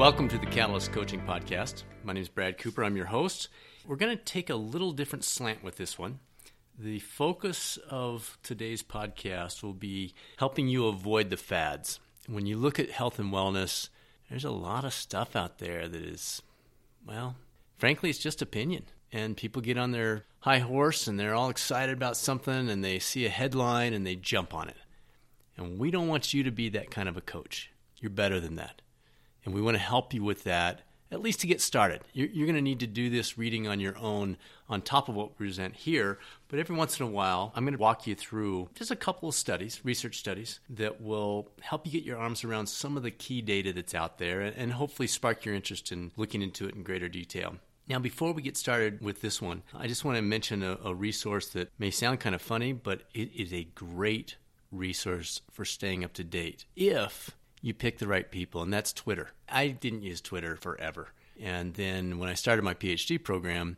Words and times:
Welcome 0.00 0.28
to 0.28 0.38
the 0.38 0.46
Catalyst 0.46 0.92
Coaching 0.92 1.20
Podcast. 1.20 1.82
My 2.04 2.14
name 2.14 2.22
is 2.22 2.30
Brad 2.30 2.56
Cooper. 2.56 2.82
I'm 2.82 2.96
your 2.96 3.04
host. 3.04 3.50
We're 3.86 3.96
going 3.96 4.16
to 4.16 4.24
take 4.24 4.48
a 4.48 4.54
little 4.54 4.92
different 4.92 5.24
slant 5.26 5.62
with 5.62 5.76
this 5.76 5.98
one. 5.98 6.20
The 6.78 7.00
focus 7.00 7.78
of 7.90 8.38
today's 8.42 8.82
podcast 8.82 9.62
will 9.62 9.74
be 9.74 10.14
helping 10.38 10.68
you 10.68 10.86
avoid 10.86 11.28
the 11.28 11.36
fads. 11.36 12.00
When 12.26 12.46
you 12.46 12.56
look 12.56 12.80
at 12.80 12.88
health 12.88 13.18
and 13.18 13.30
wellness, 13.30 13.90
there's 14.30 14.46
a 14.46 14.50
lot 14.50 14.86
of 14.86 14.94
stuff 14.94 15.36
out 15.36 15.58
there 15.58 15.86
that 15.86 16.02
is, 16.02 16.40
well, 17.06 17.36
frankly, 17.76 18.08
it's 18.08 18.18
just 18.18 18.40
opinion. 18.40 18.84
And 19.12 19.36
people 19.36 19.60
get 19.60 19.76
on 19.76 19.90
their 19.90 20.24
high 20.38 20.60
horse 20.60 21.08
and 21.08 21.20
they're 21.20 21.34
all 21.34 21.50
excited 21.50 21.92
about 21.92 22.16
something 22.16 22.70
and 22.70 22.82
they 22.82 23.00
see 23.00 23.26
a 23.26 23.28
headline 23.28 23.92
and 23.92 24.06
they 24.06 24.16
jump 24.16 24.54
on 24.54 24.70
it. 24.70 24.78
And 25.58 25.78
we 25.78 25.90
don't 25.90 26.08
want 26.08 26.32
you 26.32 26.42
to 26.42 26.50
be 26.50 26.70
that 26.70 26.90
kind 26.90 27.06
of 27.06 27.18
a 27.18 27.20
coach. 27.20 27.70
You're 27.98 28.08
better 28.08 28.40
than 28.40 28.56
that. 28.56 28.80
And 29.44 29.54
we 29.54 29.62
want 29.62 29.76
to 29.76 29.82
help 29.82 30.12
you 30.12 30.22
with 30.22 30.44
that, 30.44 30.82
at 31.10 31.20
least 31.20 31.40
to 31.40 31.46
get 31.46 31.60
started. 31.60 32.02
You're, 32.12 32.28
you're 32.28 32.46
going 32.46 32.56
to 32.56 32.62
need 32.62 32.80
to 32.80 32.86
do 32.86 33.10
this 33.10 33.36
reading 33.36 33.66
on 33.66 33.80
your 33.80 33.96
own 33.98 34.36
on 34.68 34.82
top 34.82 35.08
of 35.08 35.14
what 35.14 35.30
we 35.30 35.46
present 35.46 35.74
here. 35.74 36.18
But 36.48 36.58
every 36.58 36.76
once 36.76 37.00
in 37.00 37.06
a 37.06 37.10
while, 37.10 37.52
I'm 37.54 37.64
going 37.64 37.76
to 37.76 37.80
walk 37.80 38.06
you 38.06 38.14
through 38.14 38.68
just 38.74 38.90
a 38.90 38.96
couple 38.96 39.28
of 39.28 39.34
studies, 39.34 39.80
research 39.84 40.18
studies, 40.18 40.60
that 40.70 41.00
will 41.00 41.48
help 41.60 41.86
you 41.86 41.92
get 41.92 42.04
your 42.04 42.18
arms 42.18 42.44
around 42.44 42.68
some 42.68 42.96
of 42.96 43.02
the 43.02 43.10
key 43.10 43.42
data 43.42 43.72
that's 43.72 43.94
out 43.94 44.18
there 44.18 44.40
and, 44.40 44.56
and 44.56 44.72
hopefully 44.72 45.08
spark 45.08 45.44
your 45.44 45.54
interest 45.54 45.90
in 45.90 46.12
looking 46.16 46.42
into 46.42 46.68
it 46.68 46.74
in 46.74 46.82
greater 46.82 47.08
detail. 47.08 47.56
Now, 47.88 47.98
before 47.98 48.32
we 48.32 48.42
get 48.42 48.56
started 48.56 49.00
with 49.00 49.20
this 49.20 49.42
one, 49.42 49.64
I 49.74 49.88
just 49.88 50.04
want 50.04 50.16
to 50.16 50.22
mention 50.22 50.62
a, 50.62 50.78
a, 50.84 50.94
resource 50.94 51.48
that 51.48 51.72
may 51.76 51.90
sound 51.90 52.20
kind 52.20 52.36
of 52.36 52.40
funny, 52.40 52.72
but 52.72 53.02
it 53.14 53.34
is 53.34 53.52
a 53.52 53.64
great 53.74 54.36
resource 54.70 55.40
for 55.50 55.64
staying 55.64 56.04
up 56.04 56.12
to 56.12 56.22
date 56.22 56.66
if 56.76 57.32
you 57.62 57.74
pick 57.74 57.98
the 57.98 58.08
right 58.08 58.30
people, 58.30 58.62
and 58.62 58.72
that's 58.72 58.92
Twitter. 58.92 59.30
I 59.48 59.68
didn't 59.68 60.02
use 60.02 60.20
Twitter 60.20 60.56
forever. 60.56 61.08
And 61.40 61.74
then 61.74 62.18
when 62.18 62.28
I 62.28 62.34
started 62.34 62.62
my 62.62 62.74
PhD 62.74 63.22
program, 63.22 63.76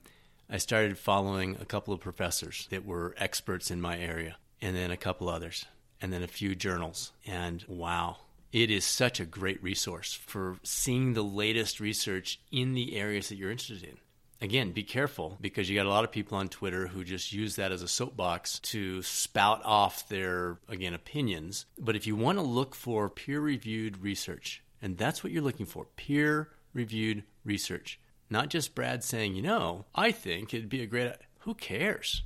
I 0.51 0.59
started 0.59 0.99
following 0.99 1.57
a 1.61 1.65
couple 1.65 1.95
of 1.95 2.01
professors 2.01 2.67
that 2.71 2.85
were 2.85 3.15
experts 3.17 3.71
in 3.71 3.81
my 3.81 3.99
area, 3.99 4.37
and 4.61 4.77
then 4.77 4.91
a 4.91 4.97
couple 4.97 5.29
others, 5.29 5.65
and 6.01 6.13
then 6.13 6.23
a 6.23 6.29
few 6.29 6.55
journals. 6.55 7.13
And 7.27 7.65
wow, 7.69 8.19
it 8.53 8.71
is 8.71 8.85
such 8.85 9.21
a 9.21 9.25
great 9.25 9.63
resource 9.63 10.13
for 10.13 10.59
seeing 10.63 11.15
the 11.15 11.23
latest 11.23 11.81
research 11.81 12.41
in 12.51 12.75
the 12.75 12.97
areas 12.97 13.29
that 13.29 13.37
you're 13.37 13.51
interested 13.51 13.89
in 13.89 13.99
again, 14.43 14.73
be 14.73 14.83
careful 14.83 15.39
because 15.41 15.71
you 15.71 15.77
got 15.77 15.87
a 15.87 15.91
lot 15.91 16.05
of 16.05 16.11
people 16.11 16.37
on 16.37 16.49
Twitter 16.49 16.89
who 16.89 17.05
just 17.05 17.33
use 17.33 17.57
that 17.57 17.73
as 17.73 17.81
a 17.81 17.89
soapbox 17.89 18.59
to 18.59 19.01
spout 19.03 19.63
off 19.65 20.09
their, 20.09 20.59
again, 20.69 20.93
opinions. 20.93 21.65
But 21.79 21.97
if 21.97 22.07
you 22.07 22.17
want 22.17 22.39
to 22.39 22.43
look 22.43 22.75
for 22.75 23.09
peer 23.09 23.41
reviewed 23.41 24.03
research, 24.03 24.63
and 24.83 24.99
that's 24.99 25.23
what 25.23 25.33
you're 25.33 25.43
looking 25.43 25.67
for 25.67 25.87
peer 25.97 26.51
reviewed 26.75 27.23
research, 27.45 28.01
not 28.29 28.49
just 28.49 28.75
Brad 28.75 29.05
saying, 29.05 29.35
you 29.35 29.43
know, 29.43 29.87
I 29.95 30.11
think 30.11 30.53
it'd 30.53 30.69
be 30.69 30.83
a 30.83 30.87
great, 30.87 31.13
who 31.41 31.55
cares? 31.55 32.23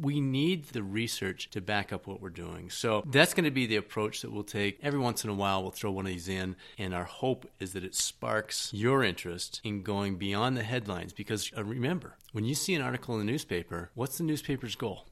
We 0.00 0.20
need 0.20 0.66
the 0.66 0.82
research 0.82 1.50
to 1.50 1.60
back 1.60 1.92
up 1.92 2.06
what 2.06 2.20
we're 2.20 2.30
doing. 2.30 2.70
So 2.70 3.02
that's 3.06 3.34
going 3.34 3.44
to 3.44 3.50
be 3.50 3.66
the 3.66 3.76
approach 3.76 4.22
that 4.22 4.32
we'll 4.32 4.44
take. 4.44 4.78
Every 4.82 4.98
once 4.98 5.24
in 5.24 5.30
a 5.30 5.34
while, 5.34 5.62
we'll 5.62 5.70
throw 5.70 5.90
one 5.90 6.06
of 6.06 6.12
these 6.12 6.28
in, 6.28 6.56
and 6.78 6.94
our 6.94 7.04
hope 7.04 7.48
is 7.60 7.72
that 7.72 7.84
it 7.84 7.94
sparks 7.94 8.70
your 8.72 9.02
interest 9.02 9.60
in 9.64 9.82
going 9.82 10.16
beyond 10.16 10.56
the 10.56 10.62
headlines. 10.62 11.12
Because 11.12 11.50
uh, 11.56 11.64
remember, 11.64 12.16
when 12.32 12.44
you 12.44 12.54
see 12.54 12.74
an 12.74 12.82
article 12.82 13.14
in 13.14 13.26
the 13.26 13.30
newspaper, 13.30 13.90
what's 13.94 14.18
the 14.18 14.24
newspaper's 14.24 14.76
goal? 14.76 15.06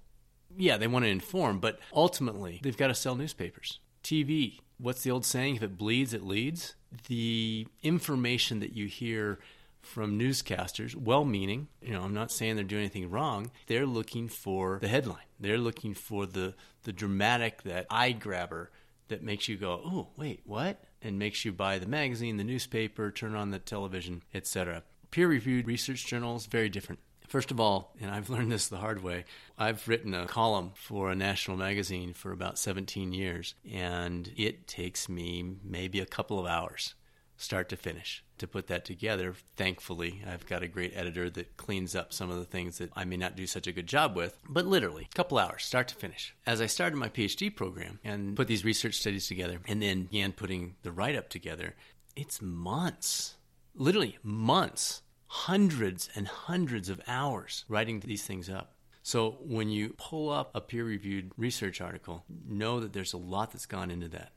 Yeah, 0.57 0.77
they 0.77 0.87
want 0.87 1.05
to 1.05 1.11
inform, 1.11 1.59
but 1.59 1.79
ultimately, 1.93 2.61
they've 2.63 2.77
got 2.77 2.89
to 2.89 2.95
sell 2.95 3.17
newspapers. 3.17 3.81
TV, 4.03 4.61
what's 4.79 5.03
the 5.03 5.11
old 5.11 5.25
saying? 5.25 5.57
If 5.57 5.63
it 5.63 5.79
bleeds, 5.79 6.15
it 6.15 6.23
leads. 6.23 6.75
The 7.09 7.67
information 7.83 8.61
that 8.61 8.75
you 8.75 8.87
hear 8.87 9.41
from 9.85 10.19
newscasters, 10.19 10.95
well 10.95 11.25
meaning, 11.25 11.69
you 11.81 11.93
know, 11.93 12.03
I'm 12.03 12.15
not 12.15 12.33
saying 12.33 12.57
they're 12.57 12.65
doing 12.65 12.83
anything 12.83 13.11
wrong. 13.11 13.51
They're 13.67 13.87
looking 13.87 14.29
for 14.29 14.79
the 14.81 14.89
headline. 14.89 15.27
They're 15.39 15.59
looking 15.59 15.95
for 15.95 16.27
the 16.27 16.55
the 16.83 16.93
dramatic, 16.93 17.63
that 17.63 17.87
eye 17.91 18.13
grabber 18.13 18.71
that 19.09 19.23
makes 19.23 19.49
you 19.49 19.57
go, 19.57 19.81
"Oh, 19.85 20.09
wait, 20.17 20.41
what?" 20.45 20.85
and 21.03 21.19
makes 21.19 21.45
you 21.45 21.53
buy 21.53 21.79
the 21.79 21.87
magazine, 21.87 22.39
the 22.39 22.45
newspaper, 22.45 23.11
turn 23.11 23.35
on 23.35 23.51
the 23.51 23.59
television, 23.59 24.23
etc. 24.33 24.83
Peer-reviewed 25.11 25.67
research 25.67 26.07
journals 26.07 26.47
very 26.47 26.71
different. 26.71 27.01
First 27.29 27.51
of 27.51 27.61
all, 27.61 27.95
and 28.01 28.11
I've 28.11 28.31
learned 28.31 28.51
this 28.51 28.69
the 28.69 28.79
hard 28.79 29.03
way, 29.03 29.25
I've 29.59 29.87
written 29.87 30.15
a 30.15 30.27
column 30.27 30.73
for 30.75 31.11
a 31.11 31.15
national 31.15 31.57
magazine 31.57 32.15
for 32.15 32.33
about 32.33 32.59
17 32.59 33.13
years, 33.13 33.55
and 33.71 34.31
it 34.37 34.67
takes 34.67 35.09
me 35.09 35.57
maybe 35.63 36.01
a 36.01 36.07
couple 36.07 36.39
of 36.39 36.47
hours 36.47 36.95
start 37.37 37.69
to 37.69 37.77
finish 37.77 38.25
to 38.39 38.47
put 38.47 38.67
that 38.67 38.85
together. 38.85 39.35
Thankfully, 39.57 40.23
I've 40.27 40.47
got 40.47 40.63
a 40.63 40.69
great 40.69 40.93
editor 40.95 41.31
that 41.31 41.57
cleans 41.57 41.95
up 41.95 42.13
some 42.13 42.31
of 42.31 42.39
the 42.39 42.45
things 42.45 42.79
that 42.79 42.91
I 42.95 43.05
may 43.05 43.17
not 43.17 43.37
do 43.37 43.47
such 43.47 43.67
a 43.67 43.73
good 43.73 43.87
job 43.87 44.17
with, 44.17 44.39
but 44.49 44.67
literally, 44.67 45.09
a 45.11 45.17
couple 45.17 45.39
hours, 45.39 45.65
start 45.65 45.89
to 45.89 45.95
finish. 45.95 46.35
As 46.47 46.61
I 46.61 46.67
started 46.67 46.97
my 46.97 47.09
PhD 47.09 47.55
program 47.55 48.01
and 48.05 48.37
put 48.37 48.49
these 48.49 48.65
research 48.65 48.95
studies 48.95 49.29
together 49.29 49.61
and 49.67 49.83
then 49.83 50.05
began 50.05 50.33
putting 50.33 50.75
the 50.83 50.93
write 50.93 51.17
up 51.17 51.29
together, 51.29 51.75
it's 52.17 52.43
months, 52.43 53.37
literally 53.75 54.19
months, 54.23 55.03
hundreds 55.27 56.09
and 56.15 56.29
hundreds 56.29 56.89
of 56.89 57.01
hours 57.07 57.65
writing 57.69 58.01
these 58.01 58.25
things 58.25 58.49
up. 58.49 58.73
So 59.03 59.39
when 59.43 59.69
you 59.69 59.95
pull 59.99 60.31
up 60.31 60.51
a 60.55 60.61
peer 60.61 60.85
reviewed 60.85 61.33
research 61.37 61.81
article, 61.81 62.25
know 62.49 62.81
that 62.81 62.93
there's 62.93 63.13
a 63.13 63.19
lot 63.19 63.53
that's 63.53 63.67
gone 63.67 63.91
into 63.91 64.09
that 64.09 64.33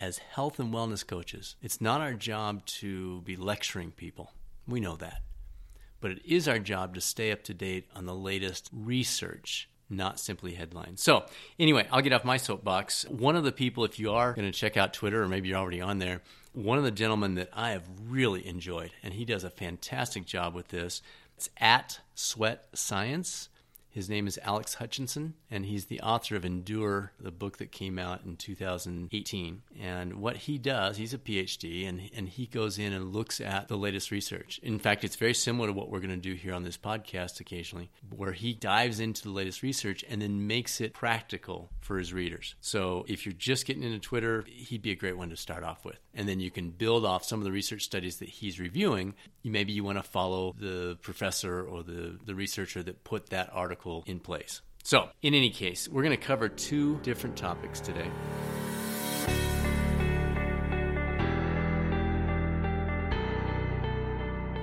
as 0.00 0.18
health 0.18 0.58
and 0.58 0.72
wellness 0.72 1.06
coaches, 1.06 1.56
it's 1.62 1.80
not 1.80 2.00
our 2.00 2.14
job 2.14 2.64
to 2.64 3.20
be 3.20 3.36
lecturing 3.36 3.92
people. 3.92 4.32
We 4.66 4.80
know 4.80 4.96
that. 4.96 5.22
But 6.00 6.12
it 6.12 6.24
is 6.24 6.48
our 6.48 6.58
job 6.58 6.94
to 6.94 7.00
stay 7.00 7.30
up 7.30 7.42
to 7.44 7.54
date 7.54 7.88
on 7.94 8.06
the 8.06 8.14
latest 8.14 8.70
research, 8.72 9.68
not 9.90 10.18
simply 10.18 10.54
headlines. 10.54 11.02
So, 11.02 11.26
anyway, 11.58 11.86
I'll 11.92 12.00
get 12.00 12.14
off 12.14 12.24
my 12.24 12.38
soapbox. 12.38 13.04
One 13.08 13.36
of 13.36 13.44
the 13.44 13.52
people, 13.52 13.84
if 13.84 13.98
you 13.98 14.12
are 14.12 14.32
going 14.32 14.50
to 14.50 14.58
check 14.58 14.78
out 14.78 14.94
Twitter, 14.94 15.22
or 15.22 15.28
maybe 15.28 15.50
you're 15.50 15.58
already 15.58 15.82
on 15.82 15.98
there, 15.98 16.22
one 16.52 16.78
of 16.78 16.84
the 16.84 16.90
gentlemen 16.90 17.34
that 17.34 17.50
I 17.52 17.72
have 17.72 17.84
really 18.08 18.46
enjoyed, 18.46 18.92
and 19.02 19.12
he 19.12 19.26
does 19.26 19.44
a 19.44 19.50
fantastic 19.50 20.24
job 20.24 20.54
with 20.54 20.68
this, 20.68 21.02
it's 21.36 21.50
at 21.58 22.00
Sweat 22.14 22.68
Science. 22.72 23.50
His 23.90 24.08
name 24.08 24.28
is 24.28 24.38
Alex 24.44 24.74
Hutchinson, 24.74 25.34
and 25.50 25.66
he's 25.66 25.86
the 25.86 26.00
author 26.00 26.36
of 26.36 26.44
Endure, 26.44 27.10
the 27.18 27.32
book 27.32 27.58
that 27.58 27.72
came 27.72 27.98
out 27.98 28.24
in 28.24 28.36
2018. 28.36 29.62
And 29.80 30.14
what 30.14 30.36
he 30.36 30.58
does, 30.58 30.96
he's 30.96 31.12
a 31.12 31.18
PhD, 31.18 31.88
and, 31.88 32.08
and 32.14 32.28
he 32.28 32.46
goes 32.46 32.78
in 32.78 32.92
and 32.92 33.12
looks 33.12 33.40
at 33.40 33.66
the 33.66 33.76
latest 33.76 34.12
research. 34.12 34.60
In 34.62 34.78
fact, 34.78 35.02
it's 35.02 35.16
very 35.16 35.34
similar 35.34 35.66
to 35.66 35.72
what 35.72 35.90
we're 35.90 35.98
going 35.98 36.10
to 36.10 36.16
do 36.16 36.34
here 36.34 36.54
on 36.54 36.62
this 36.62 36.76
podcast 36.76 37.40
occasionally, 37.40 37.90
where 38.14 38.30
he 38.30 38.54
dives 38.54 39.00
into 39.00 39.24
the 39.24 39.30
latest 39.30 39.60
research 39.60 40.04
and 40.08 40.22
then 40.22 40.46
makes 40.46 40.80
it 40.80 40.94
practical 40.94 41.70
for 41.80 41.98
his 41.98 42.12
readers. 42.12 42.54
So 42.60 43.04
if 43.08 43.26
you're 43.26 43.32
just 43.32 43.66
getting 43.66 43.82
into 43.82 43.98
Twitter, 43.98 44.44
he'd 44.46 44.82
be 44.82 44.92
a 44.92 44.96
great 44.96 45.18
one 45.18 45.30
to 45.30 45.36
start 45.36 45.64
off 45.64 45.84
with. 45.84 45.98
And 46.14 46.28
then 46.28 46.38
you 46.38 46.52
can 46.52 46.70
build 46.70 47.04
off 47.04 47.24
some 47.24 47.40
of 47.40 47.44
the 47.44 47.52
research 47.52 47.82
studies 47.82 48.18
that 48.18 48.28
he's 48.28 48.60
reviewing. 48.60 49.14
Maybe 49.42 49.72
you 49.72 49.82
want 49.82 49.98
to 49.98 50.04
follow 50.04 50.54
the 50.56 50.96
professor 51.02 51.62
or 51.62 51.82
the, 51.82 52.18
the 52.24 52.36
researcher 52.36 52.84
that 52.84 53.02
put 53.02 53.30
that 53.30 53.50
article 53.52 53.79
in 54.06 54.20
place. 54.20 54.62
So, 54.82 55.08
in 55.22 55.34
any 55.34 55.50
case, 55.50 55.88
we're 55.88 56.02
going 56.02 56.16
to 56.16 56.22
cover 56.22 56.48
two 56.48 56.98
different 57.02 57.36
topics 57.36 57.80
today. 57.80 58.10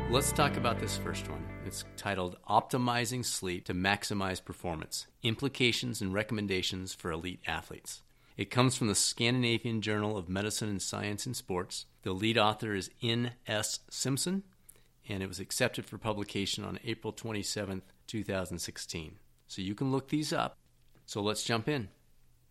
Let's 0.09 0.31
talk 0.31 0.55
about 0.55 0.79
this 0.79 0.97
first 0.97 1.29
one. 1.29 1.45
It's 1.65 1.83
titled 1.97 2.37
Optimizing 2.49 3.25
Sleep 3.25 3.65
to 3.65 3.73
Maximize 3.73 4.43
Performance 4.43 5.05
Implications 5.21 6.01
and 6.01 6.13
Recommendations 6.13 6.93
for 6.93 7.11
Elite 7.11 7.41
Athletes. 7.45 8.01
It 8.37 8.49
comes 8.49 8.77
from 8.77 8.87
the 8.87 8.95
Scandinavian 8.95 9.81
Journal 9.81 10.15
of 10.15 10.29
Medicine 10.29 10.69
and 10.69 10.81
Science 10.81 11.27
in 11.27 11.33
Sports. 11.33 11.87
The 12.03 12.13
lead 12.13 12.37
author 12.37 12.73
is 12.73 12.89
N.S. 13.03 13.79
Simpson, 13.89 14.43
and 15.09 15.21
it 15.21 15.27
was 15.27 15.39
accepted 15.39 15.85
for 15.85 15.97
publication 15.97 16.63
on 16.63 16.79
April 16.85 17.11
27th, 17.11 17.81
2016. 18.07 19.19
So 19.47 19.61
you 19.61 19.75
can 19.75 19.91
look 19.91 20.09
these 20.09 20.33
up. 20.33 20.57
So 21.05 21.21
let's 21.21 21.43
jump 21.43 21.67
in. 21.67 21.89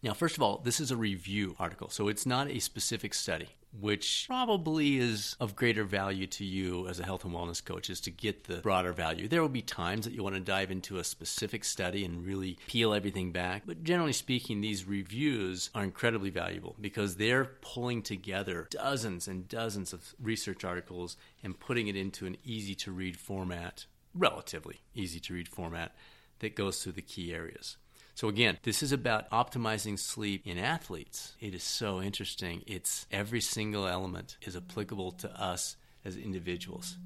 Now, 0.03 0.15
first 0.15 0.37
of 0.37 0.43
all, 0.43 0.61
this 0.63 0.79
is 0.79 0.91
a 0.91 0.97
review 0.97 1.57
article, 1.59 1.89
so 1.89 2.09
it's 2.09 2.27
not 2.27 2.49
a 2.49 2.59
specific 2.59 3.15
study, 3.15 3.49
which 3.81 4.27
probably 4.29 4.99
is 4.99 5.37
of 5.41 5.57
greater 5.57 5.85
value 5.85 6.27
to 6.29 6.45
you 6.45 6.87
as 6.87 7.01
a 7.01 7.05
health 7.05 7.25
and 7.25 7.35
wellness 7.35 7.65
coach 7.65 7.89
is 7.89 8.01
to 8.03 8.11
get 8.11 8.45
the 8.45 8.59
broader 8.59 8.93
value. 8.93 9.27
There 9.27 9.41
will 9.41 9.49
be 9.49 9.63
times 9.63 10.05
that 10.05 10.13
you 10.13 10.23
want 10.23 10.37
to 10.37 10.41
dive 10.41 10.71
into 10.71 10.99
a 10.99 11.05
specific 11.05 11.65
study 11.65 12.05
and 12.05 12.25
really 12.25 12.59
peel 12.69 12.93
everything 12.93 13.33
back, 13.33 13.63
but 13.67 13.83
generally 13.83 14.13
speaking, 14.13 14.61
these 14.61 14.85
reviews 14.85 15.71
are 15.75 15.83
incredibly 15.83 16.31
valuable 16.31 16.77
because 16.81 17.17
they're 17.17 17.57
pulling 17.63 18.03
together 18.03 18.69
dozens 18.71 19.27
and 19.27 19.49
dozens 19.49 19.93
of 19.93 20.15
research 20.23 20.63
articles 20.63 21.17
and 21.43 21.59
putting 21.59 21.89
it 21.89 21.97
into 21.97 22.27
an 22.27 22.37
easy 22.45 22.75
to 22.77 22.93
read 22.93 23.17
format 23.17 23.87
relatively 24.17 24.81
easy 24.95 25.21
to 25.21 25.35
read 25.35 25.49
format 25.49 25.95
that 26.41 26.57
goes 26.57 26.83
through 26.83 26.93
the 26.93 27.03
key 27.03 27.33
areas. 27.33 27.77
So 28.15 28.29
again, 28.29 28.59
this 28.63 28.83
is 28.83 28.93
about 28.93 29.31
optimizing 29.31 29.99
sleep 29.99 30.47
in 30.47 30.57
athletes. 30.57 31.35
It 31.41 31.55
is 31.55 31.63
so 31.63 32.01
interesting. 32.01 32.63
It's 32.67 33.07
every 33.11 33.43
single 33.43 33.87
element 33.87 34.39
is 34.43 34.57
applicable 34.57 35.13
to 35.13 35.31
us 35.41 35.77
as 36.05 36.17
individuals 36.17 36.97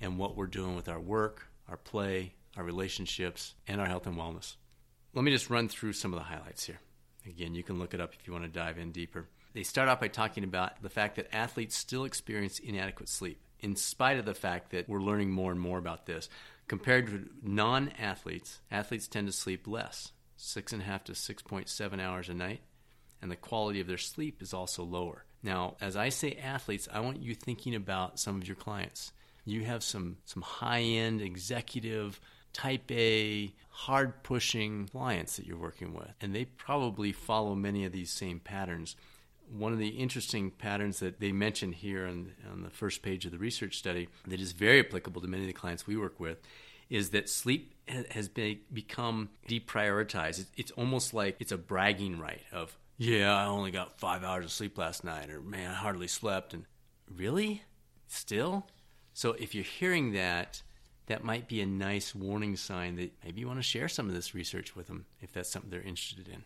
and 0.00 0.18
what 0.18 0.36
we're 0.36 0.46
doing 0.46 0.76
with 0.76 0.88
our 0.88 1.00
work, 1.00 1.48
our 1.68 1.76
play, 1.76 2.34
our 2.56 2.62
relationships, 2.62 3.54
and 3.66 3.80
our 3.80 3.86
health 3.86 4.06
and 4.06 4.16
wellness. 4.16 4.56
Let 5.14 5.24
me 5.24 5.30
just 5.30 5.50
run 5.50 5.68
through 5.68 5.94
some 5.94 6.12
of 6.12 6.18
the 6.18 6.24
highlights 6.24 6.64
here. 6.64 6.78
Again, 7.26 7.54
you 7.54 7.62
can 7.62 7.78
look 7.78 7.94
it 7.94 8.00
up 8.00 8.14
if 8.14 8.26
you 8.26 8.32
want 8.32 8.44
to 8.44 8.50
dive 8.50 8.78
in 8.78 8.92
deeper. 8.92 9.28
They 9.54 9.62
start 9.62 9.88
off 9.88 10.00
by 10.00 10.08
talking 10.08 10.44
about 10.44 10.82
the 10.82 10.88
fact 10.88 11.16
that 11.16 11.34
athletes 11.34 11.76
still 11.76 12.04
experience 12.04 12.58
inadequate 12.58 13.08
sleep, 13.08 13.40
in 13.62 13.76
spite 13.76 14.18
of 14.18 14.24
the 14.24 14.34
fact 14.34 14.70
that 14.72 14.88
we're 14.88 15.00
learning 15.00 15.30
more 15.30 15.50
and 15.50 15.60
more 15.60 15.78
about 15.78 16.06
this. 16.06 16.28
Compared 16.68 17.06
to 17.06 17.28
non 17.42 17.90
athletes, 17.98 18.60
athletes 18.70 19.08
tend 19.08 19.26
to 19.28 19.32
sleep 19.32 19.66
less, 19.66 20.12
six 20.36 20.72
and 20.72 20.82
a 20.82 20.84
half 20.84 21.04
to 21.04 21.12
6.7 21.12 22.00
hours 22.00 22.28
a 22.28 22.34
night, 22.34 22.60
and 23.20 23.30
the 23.30 23.36
quality 23.36 23.80
of 23.80 23.86
their 23.86 23.98
sleep 23.98 24.42
is 24.42 24.52
also 24.52 24.82
lower. 24.82 25.24
Now, 25.42 25.76
as 25.80 25.96
I 25.96 26.08
say 26.08 26.38
athletes, 26.42 26.88
I 26.92 27.00
want 27.00 27.22
you 27.22 27.34
thinking 27.34 27.74
about 27.74 28.18
some 28.18 28.36
of 28.36 28.46
your 28.46 28.56
clients. 28.56 29.12
You 29.44 29.64
have 29.64 29.82
some, 29.82 30.18
some 30.24 30.42
high 30.42 30.82
end 30.82 31.20
executive 31.20 32.20
type 32.52 32.90
A, 32.90 33.52
hard 33.70 34.22
pushing 34.22 34.88
clients 34.88 35.36
that 35.36 35.46
you're 35.46 35.56
working 35.56 35.94
with, 35.94 36.12
and 36.20 36.34
they 36.34 36.44
probably 36.44 37.12
follow 37.12 37.54
many 37.54 37.84
of 37.84 37.92
these 37.92 38.10
same 38.10 38.38
patterns. 38.38 38.94
One 39.56 39.72
of 39.72 39.78
the 39.78 39.88
interesting 39.88 40.50
patterns 40.50 41.00
that 41.00 41.20
they 41.20 41.30
mention 41.30 41.72
here 41.72 42.06
on, 42.06 42.32
on 42.50 42.62
the 42.62 42.70
first 42.70 43.02
page 43.02 43.26
of 43.26 43.32
the 43.32 43.38
research 43.38 43.76
study 43.76 44.08
that 44.26 44.40
is 44.40 44.52
very 44.52 44.80
applicable 44.80 45.20
to 45.20 45.28
many 45.28 45.42
of 45.42 45.46
the 45.46 45.52
clients 45.52 45.86
we 45.86 45.96
work 45.96 46.18
with 46.18 46.38
is 46.88 47.10
that 47.10 47.28
sleep 47.28 47.74
has 48.10 48.28
been, 48.28 48.60
become 48.72 49.28
deprioritized. 49.48 50.46
It's 50.56 50.70
almost 50.72 51.12
like 51.12 51.36
it's 51.38 51.52
a 51.52 51.58
bragging 51.58 52.18
right 52.18 52.42
of, 52.52 52.78
yeah, 52.98 53.34
I 53.34 53.46
only 53.46 53.70
got 53.70 53.98
five 53.98 54.24
hours 54.24 54.44
of 54.44 54.52
sleep 54.52 54.78
last 54.78 55.04
night, 55.04 55.30
or 55.30 55.40
man, 55.40 55.70
I 55.70 55.74
hardly 55.74 56.08
slept. 56.08 56.54
And 56.54 56.64
really? 57.10 57.62
Still? 58.08 58.66
So 59.14 59.32
if 59.32 59.54
you're 59.54 59.64
hearing 59.64 60.12
that, 60.12 60.62
that 61.06 61.24
might 61.24 61.48
be 61.48 61.60
a 61.60 61.66
nice 61.66 62.14
warning 62.14 62.56
sign 62.56 62.96
that 62.96 63.12
maybe 63.24 63.40
you 63.40 63.46
want 63.46 63.58
to 63.58 63.62
share 63.62 63.88
some 63.88 64.08
of 64.08 64.14
this 64.14 64.34
research 64.34 64.76
with 64.76 64.86
them 64.86 65.06
if 65.20 65.32
that's 65.32 65.50
something 65.50 65.70
they're 65.70 65.82
interested 65.82 66.28
in. 66.28 66.44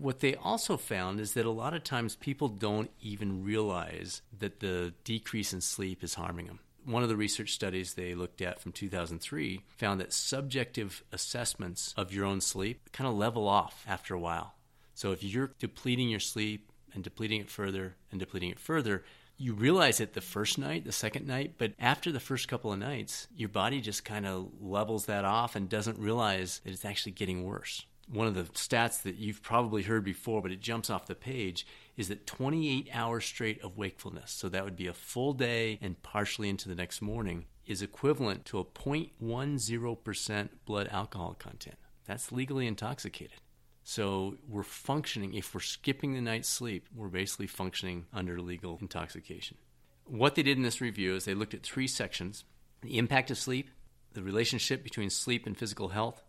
What 0.00 0.20
they 0.20 0.36
also 0.36 0.76
found 0.76 1.18
is 1.18 1.32
that 1.32 1.44
a 1.44 1.50
lot 1.50 1.74
of 1.74 1.82
times 1.82 2.14
people 2.14 2.48
don't 2.48 2.90
even 3.00 3.42
realize 3.42 4.22
that 4.38 4.60
the 4.60 4.94
decrease 5.02 5.52
in 5.52 5.60
sleep 5.60 6.04
is 6.04 6.14
harming 6.14 6.46
them. 6.46 6.60
One 6.84 7.02
of 7.02 7.08
the 7.08 7.16
research 7.16 7.52
studies 7.52 7.94
they 7.94 8.14
looked 8.14 8.40
at 8.40 8.60
from 8.60 8.72
2003 8.72 9.64
found 9.76 10.00
that 10.00 10.12
subjective 10.12 11.02
assessments 11.12 11.94
of 11.96 12.12
your 12.12 12.24
own 12.24 12.40
sleep 12.40 12.92
kind 12.92 13.08
of 13.08 13.16
level 13.16 13.48
off 13.48 13.84
after 13.88 14.14
a 14.14 14.20
while. 14.20 14.54
So 14.94 15.12
if 15.12 15.22
you're 15.22 15.50
depleting 15.58 16.08
your 16.08 16.20
sleep 16.20 16.70
and 16.94 17.02
depleting 17.02 17.40
it 17.40 17.50
further 17.50 17.96
and 18.10 18.20
depleting 18.20 18.50
it 18.50 18.60
further, 18.60 19.04
you 19.36 19.52
realize 19.52 20.00
it 20.00 20.14
the 20.14 20.20
first 20.20 20.58
night, 20.58 20.84
the 20.84 20.92
second 20.92 21.26
night, 21.26 21.54
but 21.58 21.72
after 21.78 22.10
the 22.10 22.20
first 22.20 22.48
couple 22.48 22.72
of 22.72 22.78
nights, 22.78 23.28
your 23.36 23.48
body 23.48 23.80
just 23.80 24.04
kind 24.04 24.26
of 24.26 24.48
levels 24.60 25.06
that 25.06 25.24
off 25.24 25.56
and 25.56 25.68
doesn't 25.68 25.98
realize 25.98 26.60
that 26.64 26.72
it's 26.72 26.84
actually 26.84 27.12
getting 27.12 27.44
worse. 27.44 27.84
One 28.10 28.26
of 28.26 28.34
the 28.34 28.44
stats 28.44 29.02
that 29.02 29.16
you've 29.16 29.42
probably 29.42 29.82
heard 29.82 30.04
before, 30.04 30.40
but 30.40 30.50
it 30.50 30.60
jumps 30.60 30.88
off 30.88 31.06
the 31.06 31.14
page, 31.14 31.66
is 31.96 32.08
that 32.08 32.26
28 32.26 32.88
hours 32.92 33.24
straight 33.24 33.62
of 33.62 33.76
wakefulness, 33.76 34.32
so 34.32 34.48
that 34.48 34.64
would 34.64 34.76
be 34.76 34.86
a 34.86 34.94
full 34.94 35.34
day 35.34 35.78
and 35.82 36.02
partially 36.02 36.48
into 36.48 36.68
the 36.68 36.74
next 36.74 37.02
morning, 37.02 37.44
is 37.66 37.82
equivalent 37.82 38.46
to 38.46 38.58
a 38.58 38.64
0.10% 38.64 40.48
blood 40.64 40.88
alcohol 40.90 41.36
content. 41.38 41.76
That's 42.06 42.32
legally 42.32 42.66
intoxicated. 42.66 43.40
So 43.84 44.36
we're 44.48 44.62
functioning, 44.62 45.34
if 45.34 45.54
we're 45.54 45.60
skipping 45.60 46.14
the 46.14 46.20
night's 46.20 46.48
sleep, 46.48 46.88
we're 46.94 47.08
basically 47.08 47.46
functioning 47.46 48.06
under 48.12 48.40
legal 48.40 48.78
intoxication. 48.80 49.58
What 50.04 50.34
they 50.34 50.42
did 50.42 50.56
in 50.56 50.62
this 50.62 50.80
review 50.80 51.14
is 51.14 51.24
they 51.24 51.34
looked 51.34 51.54
at 51.54 51.62
three 51.62 51.86
sections 51.86 52.44
the 52.80 52.96
impact 52.96 53.30
of 53.30 53.36
sleep, 53.36 53.70
the 54.12 54.22
relationship 54.22 54.84
between 54.84 55.10
sleep 55.10 55.46
and 55.46 55.56
physical 55.56 55.88
health, 55.88 56.22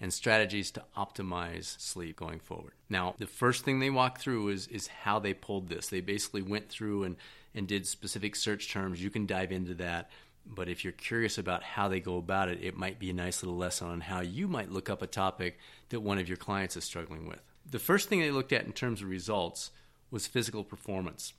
and 0.00 0.12
strategies 0.12 0.70
to 0.72 0.84
optimize 0.96 1.80
sleep 1.80 2.16
going 2.16 2.38
forward. 2.40 2.72
Now, 2.88 3.14
the 3.18 3.26
first 3.26 3.64
thing 3.64 3.78
they 3.78 3.90
walked 3.90 4.20
through 4.20 4.48
is, 4.48 4.66
is 4.68 4.88
how 4.88 5.18
they 5.18 5.32
pulled 5.32 5.68
this. 5.68 5.88
They 5.88 6.00
basically 6.00 6.42
went 6.42 6.68
through 6.68 7.04
and, 7.04 7.16
and 7.54 7.66
did 7.66 7.86
specific 7.86 8.36
search 8.36 8.70
terms. 8.70 9.02
You 9.02 9.10
can 9.10 9.26
dive 9.26 9.52
into 9.52 9.74
that. 9.74 10.10
But 10.46 10.68
if 10.68 10.84
you're 10.84 10.92
curious 10.92 11.38
about 11.38 11.62
how 11.62 11.88
they 11.88 11.98
go 11.98 12.18
about 12.18 12.48
it, 12.48 12.62
it 12.62 12.76
might 12.76 12.98
be 12.98 13.10
a 13.10 13.14
nice 13.14 13.42
little 13.42 13.58
lesson 13.58 13.88
on 13.88 14.00
how 14.00 14.20
you 14.20 14.46
might 14.46 14.70
look 14.70 14.88
up 14.88 15.02
a 15.02 15.06
topic 15.06 15.58
that 15.88 16.00
one 16.00 16.18
of 16.18 16.28
your 16.28 16.36
clients 16.36 16.76
is 16.76 16.84
struggling 16.84 17.26
with. 17.26 17.40
The 17.68 17.80
first 17.80 18.08
thing 18.08 18.20
they 18.20 18.30
looked 18.30 18.52
at 18.52 18.64
in 18.64 18.72
terms 18.72 19.02
of 19.02 19.08
results 19.08 19.70
was 20.10 20.28
physical 20.28 20.62
performance. 20.62 21.32